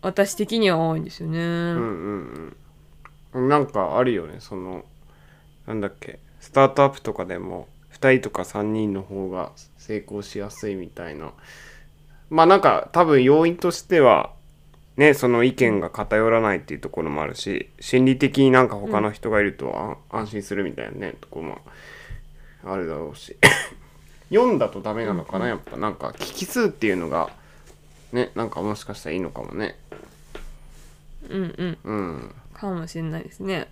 [0.00, 1.38] 私的には多いんですよね。
[1.38, 2.56] うんうんうん
[3.40, 4.36] なんかあるよね。
[4.40, 4.84] その
[5.66, 6.18] なんだっけ。
[6.40, 11.32] スタートアップとかでも2人とか3人の方が成功しやすいみたいな。
[12.30, 14.32] まあなんか多分要因としては
[14.96, 21.58] ねその意見が偏らないっていうところもあるし心理的になんか他の人がいるとあ安心するみたいなねところも
[22.64, 23.36] あるだろうし。
[24.28, 25.76] 読んだとダメなのかなやっぱ。
[25.76, 27.30] なんか聞き数っていうのが
[28.12, 29.78] ねなんかもしかしたらいいのかもね。
[31.28, 31.78] うんうん。
[31.84, 33.68] うんかもしれないですね。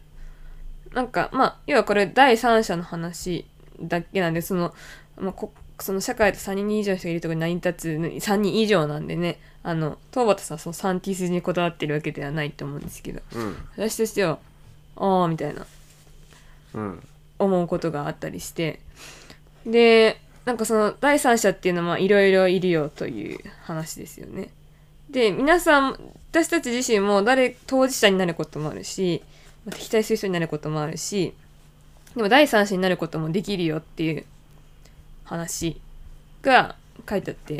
[0.92, 3.46] なんかまあ要はこれ第三者の話
[3.80, 4.74] だけなんでその,、
[5.16, 14.38] まあ、こその社会で3人以上の人がいるところに成り立つ3人以上なんでねあの東畑さんはその3 t 筋にこだわってるわけではないと思うんですけどうん私としては
[14.96, 15.66] ああみたいな
[16.74, 17.02] うん
[17.38, 18.80] 思うことがあったりして
[19.66, 24.50] でなんかその第三者っていうのはいろいろいるよという話ですよね。
[25.14, 29.22] で皆さん私たち自身も誰当事者になることもあるし
[29.64, 31.32] まあ敵対する人になることもあるし
[32.16, 34.24] でも第三者になることもできるよっていう
[35.22, 35.80] 話
[36.42, 36.74] が
[37.08, 37.58] 書いてあって。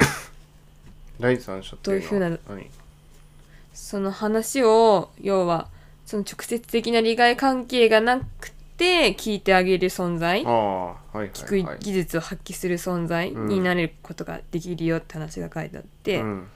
[1.21, 2.71] 第三者っていうのはどういう何？
[3.73, 5.69] その話を要は
[6.07, 16.49] その直接的な利害関係がなくて聞いてあげる存在はいはい聞くはい技術を発揮する存在になれることができるよって話が書いてあって、うん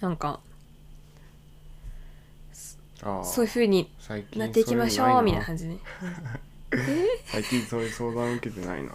[0.00, 0.40] なんか
[3.02, 3.24] ああ。
[3.24, 5.78] そういう風に最近なっていきましょうみたいなな感じね
[7.26, 8.92] 最近そういう相談受けてないな。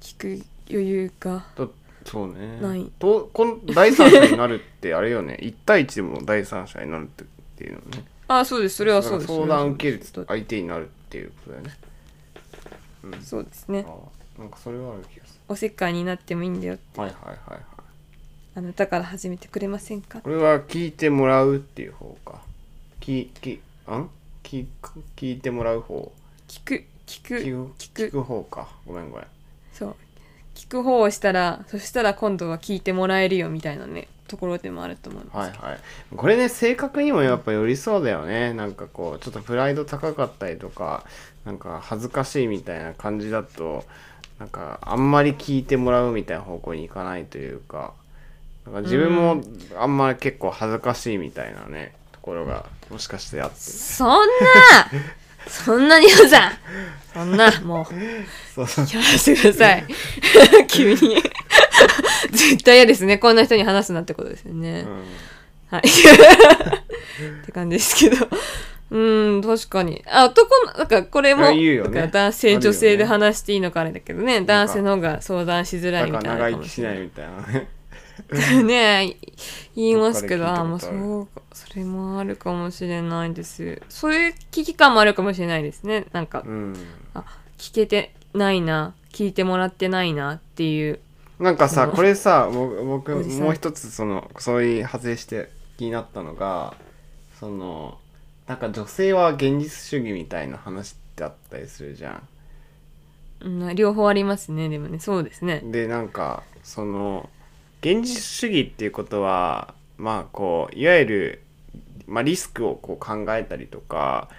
[0.00, 1.72] 聞く余裕がと
[2.04, 2.60] そうね。
[2.60, 2.90] ない。
[2.98, 5.38] とこの第三者になるってあれよね。
[5.40, 8.04] 1対1でも第三者になるってっていうのね。
[8.28, 8.76] あそうです。
[8.76, 9.32] それはそうです。
[9.32, 11.78] 相談受ける相手になるっていうことだよね。
[13.22, 13.84] そうですね。
[13.86, 14.24] ああ。
[14.38, 17.73] なんかそれはある気がすおせっかいになってもいいんだよるはいはいはいはい
[18.56, 20.20] あなたから始めてくれませんか？
[20.20, 22.40] これは聞いてもらうっていう方か。
[23.00, 24.10] ききあん？
[24.42, 25.02] 聞く？
[25.16, 26.12] 聞いてもらう方。
[26.46, 28.02] 聞く聞く聞く聞く。
[28.02, 28.68] 聞く方か。
[28.86, 29.26] ごめんごめん。
[29.72, 29.96] そう。
[30.54, 35.78] 聞く方をしたらそしたら今度は聞いてもらえるよみたいなねところでもあると思うんですはいはい。
[36.16, 38.54] これね性格にもやっぱ寄りそうだよね。
[38.54, 41.04] なんかこうちょっとプライド高かったりとか
[41.44, 43.84] なんか恥ずかしいみたいな感じだと
[44.38, 47.92] なんかあんまり聞いてもらうみたいな方向に行かないというか
[48.66, 49.42] なんか自分も
[49.78, 53.56] あんまり結構恥ずかしいみたいなねところがもしかしてあって。
[53.56, 54.24] そんな
[55.46, 56.52] そんなに言うさん。
[57.12, 57.86] そんなもう。
[58.54, 58.86] そうそう。
[58.86, 59.84] やらせてください。
[60.68, 61.22] 急に。
[62.32, 63.18] 絶対嫌ですね。
[63.18, 65.04] こんな人に話すなってことですよね、うん。
[65.68, 65.80] はい。
[65.80, 68.28] って感じですけど。
[68.90, 68.98] う
[69.38, 70.02] ん確かに。
[70.06, 72.08] あ男のなんかこれもいや言うよね。
[72.12, 74.40] 男性、女性で話していいのかあれだけどね。
[74.42, 77.68] 男性の方が相談しづらいみたいな長生きしないみたいなね
[78.64, 79.16] ね
[79.74, 83.80] 言いますけどあもうそうかそれもあるかもしれないです。
[83.88, 86.06] そういう危機感もあるかもしれないですね。
[86.12, 86.74] なんか、うん。
[87.14, 87.24] あ
[87.58, 91.00] 聞けてないな聞いてもらってないなっていう。
[91.38, 96.74] なんかさうんこれさ僕もう一つそのそういう派生して気になったのが
[97.40, 97.98] その
[98.46, 102.22] なんか女性は現実主義みたいな話ってあったりするじゃ
[103.40, 104.98] うん、両方ありますねでもね。
[104.98, 105.58] そうですね。
[105.58, 105.70] ん。
[105.72, 107.28] でなんかその
[107.84, 111.42] 現実主義っていうことはまあこういわゆる、
[112.06, 114.30] まあ、リスクをこう考えたりとか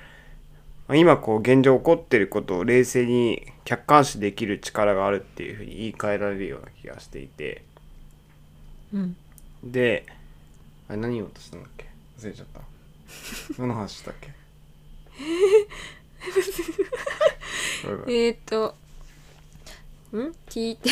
[0.87, 7.63] まあ今こう現状起こってることを冷静に客観視できる力があるっていうふうに言い換えられるような気がしていて。
[8.93, 9.15] うん。
[9.63, 10.05] で
[10.87, 11.85] あれ何言おうとしたんだっけ？
[12.19, 12.61] 忘れちゃった。
[13.59, 14.29] 何の話したっけ？
[18.07, 18.75] えー、っと
[20.13, 20.31] ん？
[20.49, 20.89] 聞いて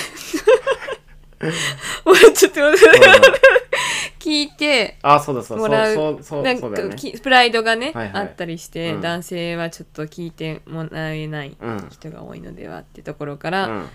[2.06, 3.22] もうちょってごめんごめん。
[4.20, 5.68] 聞いてあそうだそうだ。
[5.68, 5.96] もらう。
[5.96, 6.96] そうそうなんかね。
[6.96, 8.24] きプライドがね、はいはい。
[8.24, 9.02] あったりして、うん。
[9.02, 13.90] 男性はちょっと聞いてもらえないうん人が多いのではってところから、うん。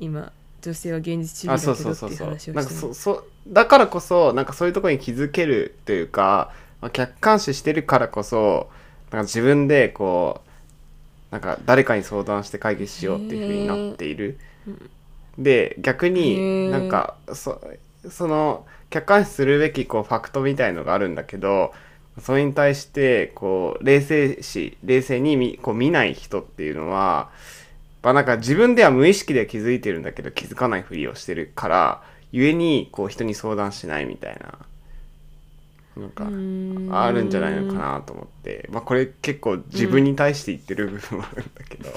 [0.00, 0.32] 今
[0.62, 8.68] 女性は現実主あ義だけどっていう話をしてだからこそなんかそういうところに気づけるというか、まあ、客観視してるからこそ
[9.10, 10.42] なんか自分でこ
[11.30, 14.38] うなんか誰かに相談して解決しようっていうふうになっている。
[15.40, 16.70] で逆へにー。
[16.70, 17.60] なんかそ
[18.08, 21.72] その客観視するべきこうファクトみたいのがあるんだけど
[22.20, 27.30] それに対してこう冷静視冷静に見こう見ない人っていうのは
[28.02, 34.58] まあなんか自分では無意識では気づいてるんだけど気づかないふりをしてるから故にこう人に相談しないみたいな
[35.96, 36.24] なんか
[37.04, 38.68] あるんじゃないのかなと思って。
[38.70, 41.90] まあこれ結構自分に対して言ってる部分もあるんだけど、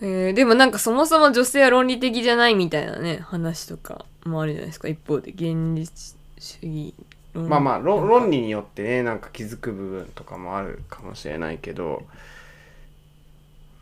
[0.00, 6.94] えーでもなんかそもそも女性は論理的じゃないみたいなね話とかもあるじゃないですか一方で現実主義
[7.34, 12.02] 論まあまあ論理によってねなんか気づく部分とかもあるかもしれないけど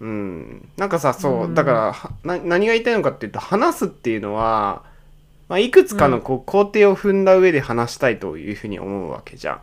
[0.00, 0.68] うん。
[0.76, 1.54] なんかさそう、うん。
[1.54, 1.72] だか
[2.24, 4.84] ら何が言いたいのかっていうと話すっていうのは、
[5.48, 9.60] まあ、いくつかのこう工程を踏んだ上で話したいというふうに思うわけじゃん。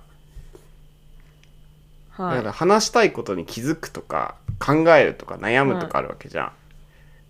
[2.17, 2.41] だはい。
[2.41, 6.51] から話したいことに気づくとか考えるとか悩むとかあるわけじゃん。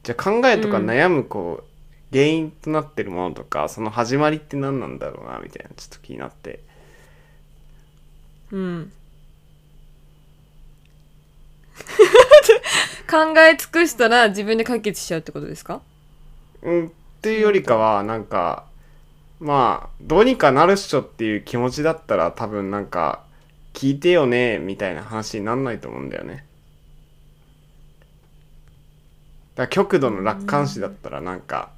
[0.03, 0.85] じゃあ考えとかうん。
[0.85, 1.67] 悩むこう、
[2.11, 6.59] 原因となってるものとかその始まりって何なんだろうなみたいなちょっと気になって。
[8.51, 8.91] うん。
[13.09, 15.81] 考え尽くしたら自分で解決しちゃうってことですか？
[16.61, 16.89] うん、っ
[17.21, 18.65] ていうよりかはなんか
[19.39, 23.22] まあどうにかなるっしょっていう気持ちだったら多分なんか
[23.73, 26.45] 聞いてよねみたいな話になんないと思うんだよね。
[29.55, 31.69] だから極度の楽観視だったらなんか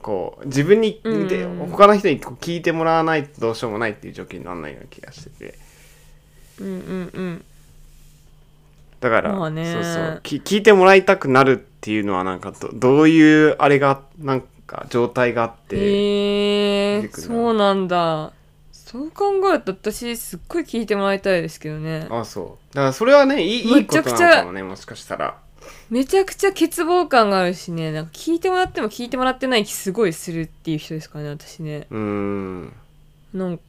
[0.00, 1.28] こう自分にうん。
[1.28, 5.58] で他の人に聞いてもらわないとどうしようもないっていう状況にならないような気がしてて。
[6.60, 7.44] うんうんうん。
[9.00, 9.72] だから、まあね。
[9.72, 10.20] そうそう。
[10.22, 15.76] き聞いてもらいたくなるっていうのはなんかどどういうあれがなんか状態があって。
[15.76, 18.32] へえそうなんだ
[18.86, 22.06] そう考えると私すっごい聞いてもらいたいですけどね。
[22.08, 22.74] あそう。
[22.74, 25.36] だからそれはねいいいいことなのかもねもしかしたら。
[25.90, 27.90] めちゃくちゃ欠乏感があるしね。
[27.90, 31.88] なんか聞いてもらっても聞いてもらってない気すごいするっていう人ですからね私ね。
[31.90, 32.72] うーん。
[33.34, 33.60] なん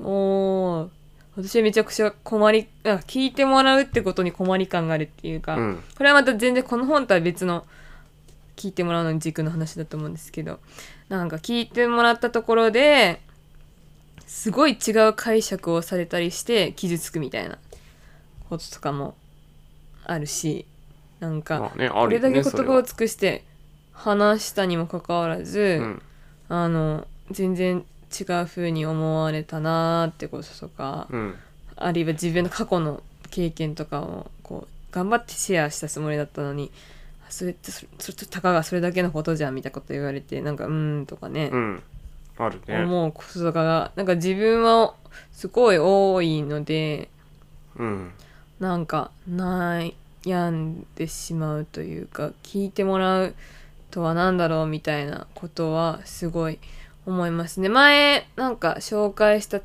[0.00, 0.88] おー。
[1.36, 5.82] 私はめちゃくちゃ困りあ聞いてもらうってことに困り感があるっていうか、うん。
[5.98, 7.66] これはまた全然この本とは別の
[8.56, 10.60] 聞いてもらうのに軸の話だと思うんですけど
[11.08, 13.20] なんか聞いてもらったところで
[14.32, 17.58] すごい違う解釈をされたりして傷つくみたいな
[18.48, 19.14] こととかも
[20.04, 20.64] あるし
[21.20, 23.44] なんか、まあこれだけ言葉を尽くして
[23.92, 26.02] 話したにもかかわらず、うん。
[26.48, 31.34] あの全然違う風に思われたなーってこととか、うん。
[31.76, 36.72] あるいは自分の過去の経験とかをこう頑張ってシェアしたつもりだったのに
[37.28, 41.50] あそれってそれそれたかがそれだけのことじゃんみたいなこと言われてなんかうーんとかね。
[41.52, 41.82] う、ん
[42.38, 42.82] あるね。
[42.82, 44.94] 思うこととかがなんか自分は
[45.32, 47.08] すごい多いので
[47.76, 48.12] うん。
[48.60, 49.92] なんか悩
[50.50, 53.34] んでしまうというか聞いてもらう
[53.90, 56.58] とは何だろうみたいなことはすごい
[57.04, 57.68] 思いますね。
[57.68, 59.60] 前なんか紹介した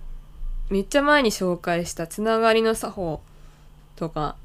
[0.70, 3.22] めっちゃ前に紹介したつながりの作法
[3.96, 4.36] とか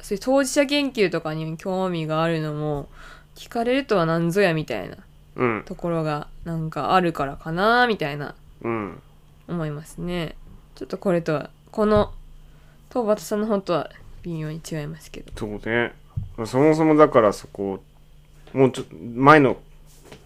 [0.00, 2.88] そういう当事者研究とかに興味があるのも
[3.34, 4.96] 聞かれるとは何ぞやみたいな
[5.36, 5.62] うん。
[5.64, 9.02] ところがなんかあるからかなみたいなうん
[9.48, 10.36] 思いますね。
[10.74, 12.12] ちょっとこれとはこの
[12.90, 13.90] 東畑さんの本とは
[14.22, 15.32] 微妙に違いますけど。
[15.36, 15.92] そうね。
[16.46, 17.82] そもそもだからそこ
[18.52, 19.56] もうちょっと前の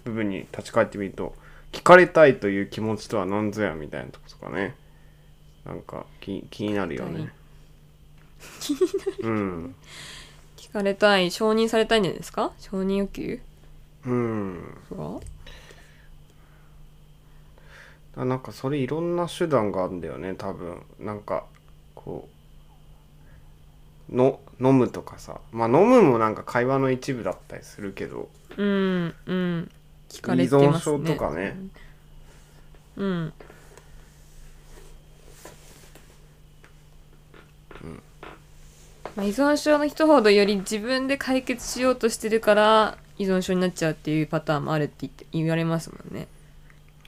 [0.05, 1.35] 部分に立ち返ってみると
[1.73, 4.75] 聞かれたいという気持ちとは何ぞやみたいなとことかね。
[5.67, 7.33] なんか気気になるよね。
[9.21, 9.75] うん。
[10.57, 12.53] 聞かれたい承認されたいんじゃないですか？
[12.59, 13.41] 承認欲求？
[14.07, 14.79] うん。
[18.17, 20.83] あなんかそれいろんな手段があるんだよね多分。
[21.01, 21.45] なんか
[21.95, 22.29] こ
[24.11, 25.41] うの飲むとかさ。
[25.53, 28.29] まあ飲むもなんか会話の一部だったりするけど。
[28.57, 29.71] うんうん。
[30.09, 31.07] 聞か依れて存ますね。
[31.07, 31.57] 症とかね。
[32.97, 33.33] うん。
[39.17, 46.29] まあ、依存症の人ほどより自分で解決しようとしてるから依存症になっちゃうっていうパターンもあるって言って言われますもんね。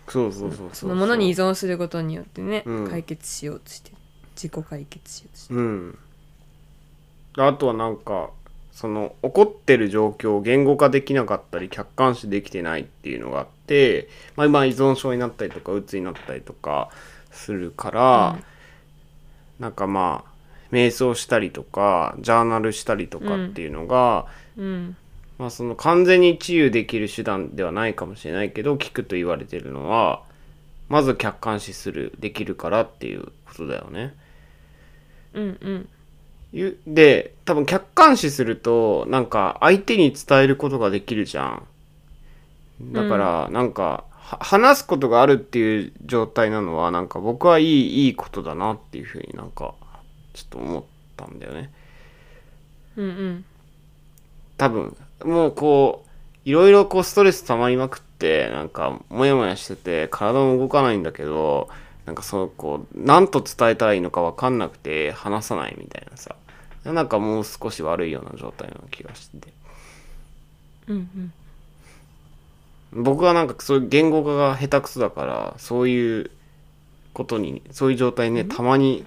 [0.09, 2.89] そうそうそうそうそのものに依存することによってね、うん。
[2.89, 3.97] 解決しようとしてる
[4.37, 5.55] 自己解決しようとして。
[5.55, 5.99] るうん。
[7.39, 8.31] あとはなんか
[8.73, 16.91] その起こってる状況を言語化できなかったり客観視できてないっていうのがあって、まあ、今依存症になったりとかうつになったりとか
[17.31, 18.45] するから、うん。
[19.59, 20.37] なんかまあ
[20.73, 24.27] 瞑想したりとかジャーナルしたりとかっていうのが、
[24.57, 24.97] うん
[25.39, 30.23] まあその完全に治癒できる手段ではないかもしれないけど効くと言われてるのは
[30.89, 34.15] まず客観視するできるからっていうことだよね。
[35.35, 35.89] うんうん。
[36.53, 41.63] ゆで多分客観視するとなんか相手に伝えることができるじゃん。
[42.93, 49.75] だからなんか、は話すことがあるっていう状態なのはなんか僕はいいいいことだなっていうふうになんか
[50.35, 50.85] ちょっと思っ
[51.17, 51.73] たんだよね。
[52.97, 53.45] うんうん。
[54.59, 61.69] 多分もうこういろいろこうストレス溜まりまくってなんかモヤモヤしてて体も動かないんだけど
[62.05, 66.37] なんかそうこう何と伝えたらいいのか分かんなくて話さないみたいなさ。
[66.93, 69.53] なんかもう少し悪いような状態の気がしてて。
[70.89, 70.97] うん
[72.95, 73.05] うん。
[73.05, 76.31] 僕はなんかそういう言語化が下手くそだからそういう
[77.13, 79.05] ことにそういう状態にねたまに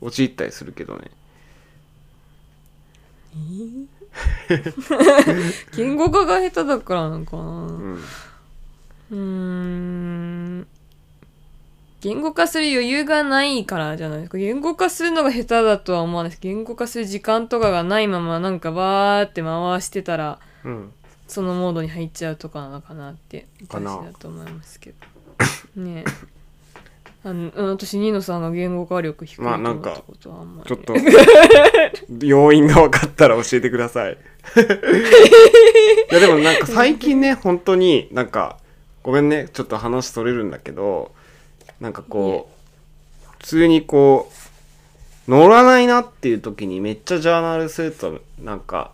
[0.00, 1.10] 陥ったりするけどね
[5.76, 7.42] 言語化が下手だからなのかな。
[7.42, 8.00] うん
[9.10, 10.66] うーん。
[12.00, 14.38] 言語化する余裕がないからじゃないですか。
[14.38, 20.92] 言語化するのが下手だとは思わないです言語化する時間とかがないままなんかバーって回してたらうん。
[21.28, 25.82] そのモードに入っちゃうとかなのかなって私だと思いますけど。
[25.82, 26.04] ね。
[26.06, 26.10] え
[27.26, 30.94] あのうん私ニノさんが言語化力低いとまあなんかちょっと
[32.24, 34.12] 要因が分かったら教えてください。
[36.12, 38.58] いやでもなんか最近ね本当になんか
[39.02, 41.10] ごめんねちょっと話それるんだけど
[41.80, 42.48] なんかこ
[43.24, 44.30] う普通にこ
[45.26, 48.92] う乗らないなっていう時にめっちゃジャーナルするとなんか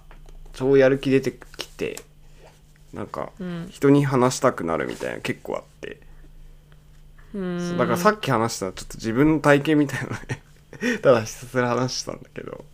[0.54, 2.00] 超やる気出てきて
[2.94, 3.68] なんかうん。
[3.70, 5.98] 人に話したくなるみたいな結構あって
[7.34, 10.42] だからさっき話したちょっと自分の体験みたいなのね。
[11.02, 12.64] ただひたすら話したんだけど。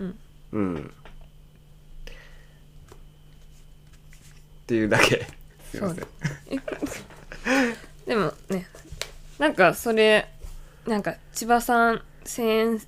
[0.00, 0.18] うん。
[0.52, 0.76] うん。
[0.76, 2.14] っ
[4.66, 5.26] ていうだけ。
[5.70, 6.06] すいません。
[8.06, 8.66] でもね
[9.38, 10.28] なんかそれ
[10.86, 12.80] なんか千葉さん先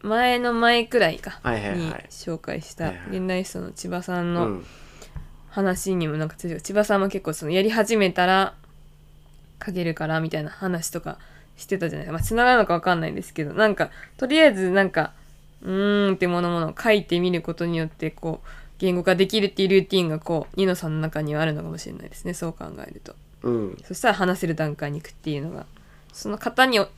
[0.00, 1.78] 前の前くらいか、はいはいはい。
[1.78, 3.18] に紹介したはいはい。
[3.18, 4.66] 現代史の千葉さんのうん。
[5.50, 8.54] 話にもなんか千葉さんも結構そのやり始めたら
[9.64, 11.18] 書けるからみたいな話とか
[11.56, 12.06] してたじゃない。
[12.06, 15.12] ですかまあ繋がるのか分かんないんですけどなんかとりあえずなんか
[15.62, 18.48] うーんってものものを書いてみることによってこう
[18.78, 22.34] 言語化できるっていうルーティンがこうニノさんの中にはあるのかもしれないですね。
[22.34, 23.14] そう考えると。
[23.42, 23.82] うん。
[23.84, 25.66] そしたら話せる段階に行くっていうのが。
[26.12, 26.88] その型にお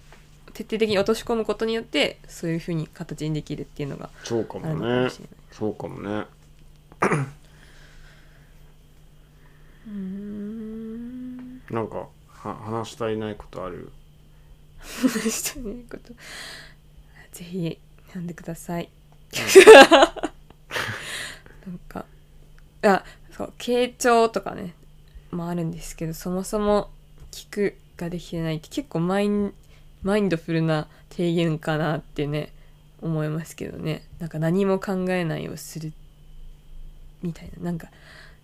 [0.52, 5.08] 徹底的に落とし込むことによってそういうふうに形にできるっていうのがそうかもね。
[5.52, 6.26] そうかもね。
[9.86, 11.62] うーん。
[11.70, 12.06] なんかは
[12.54, 13.90] 話したいないことある？
[14.78, 16.12] 話したいこと。
[17.32, 17.78] ぜひ
[18.08, 18.88] 読んでください。
[21.66, 22.04] なんか
[22.82, 24.74] あそう傾聴とかね
[25.32, 26.90] もあるんですけどそもそも
[27.32, 29.52] 聞くができてないって結構マイン
[30.02, 32.52] マインドフルな提言かなってね
[33.02, 34.06] 思いますけどね。
[34.20, 35.92] なんか何も考えないをする
[37.22, 37.64] みたいな。
[37.64, 37.88] なんか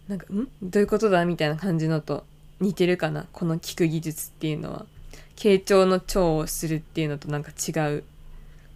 [0.09, 0.48] なんかん？
[0.62, 1.24] どういうことだ？
[1.24, 2.26] みたいな感じのと
[2.62, 4.86] 似てるかなこの聞く技術っていうのは。
[5.34, 8.04] 傾聴の聴をするっていうのとなんか違う。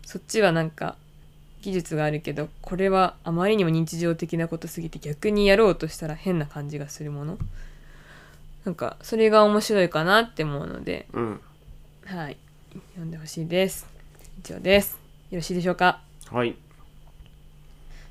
[0.05, 0.97] そっちはなんか
[1.62, 7.39] 技術があるけどこれはあまりにも日常的なことすぎて逆にやろうとしたら変な感じがするもの。
[8.64, 11.07] なんかそれが面白いかなって思うので。
[11.12, 11.41] うん。
[12.05, 12.37] はい。
[12.95, 13.87] 読んでほしいです。
[14.45, 14.99] 以上です。
[15.30, 16.01] よろしいでしょうか？
[16.32, 16.57] はい。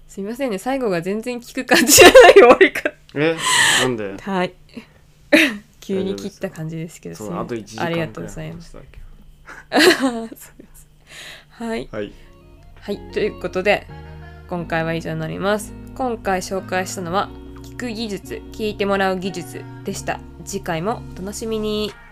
[0.07, 0.57] すみませんね。
[0.57, 2.89] 最後が全然聞く感じじゃない終わり方。
[3.15, 3.35] え？
[3.81, 4.15] なんで？
[4.17, 4.53] はい
[5.79, 8.75] 急に切った感じですけどすあと1時間ありがとうございます
[11.49, 12.11] はいはい
[12.85, 13.87] はい、ということで
[14.47, 15.73] 今回は以上になります。
[15.95, 17.29] 今回紹介したのは
[17.63, 20.19] 聞く技術、聞いてもらう技術でした。
[20.45, 22.04] 次回もお楽しみに。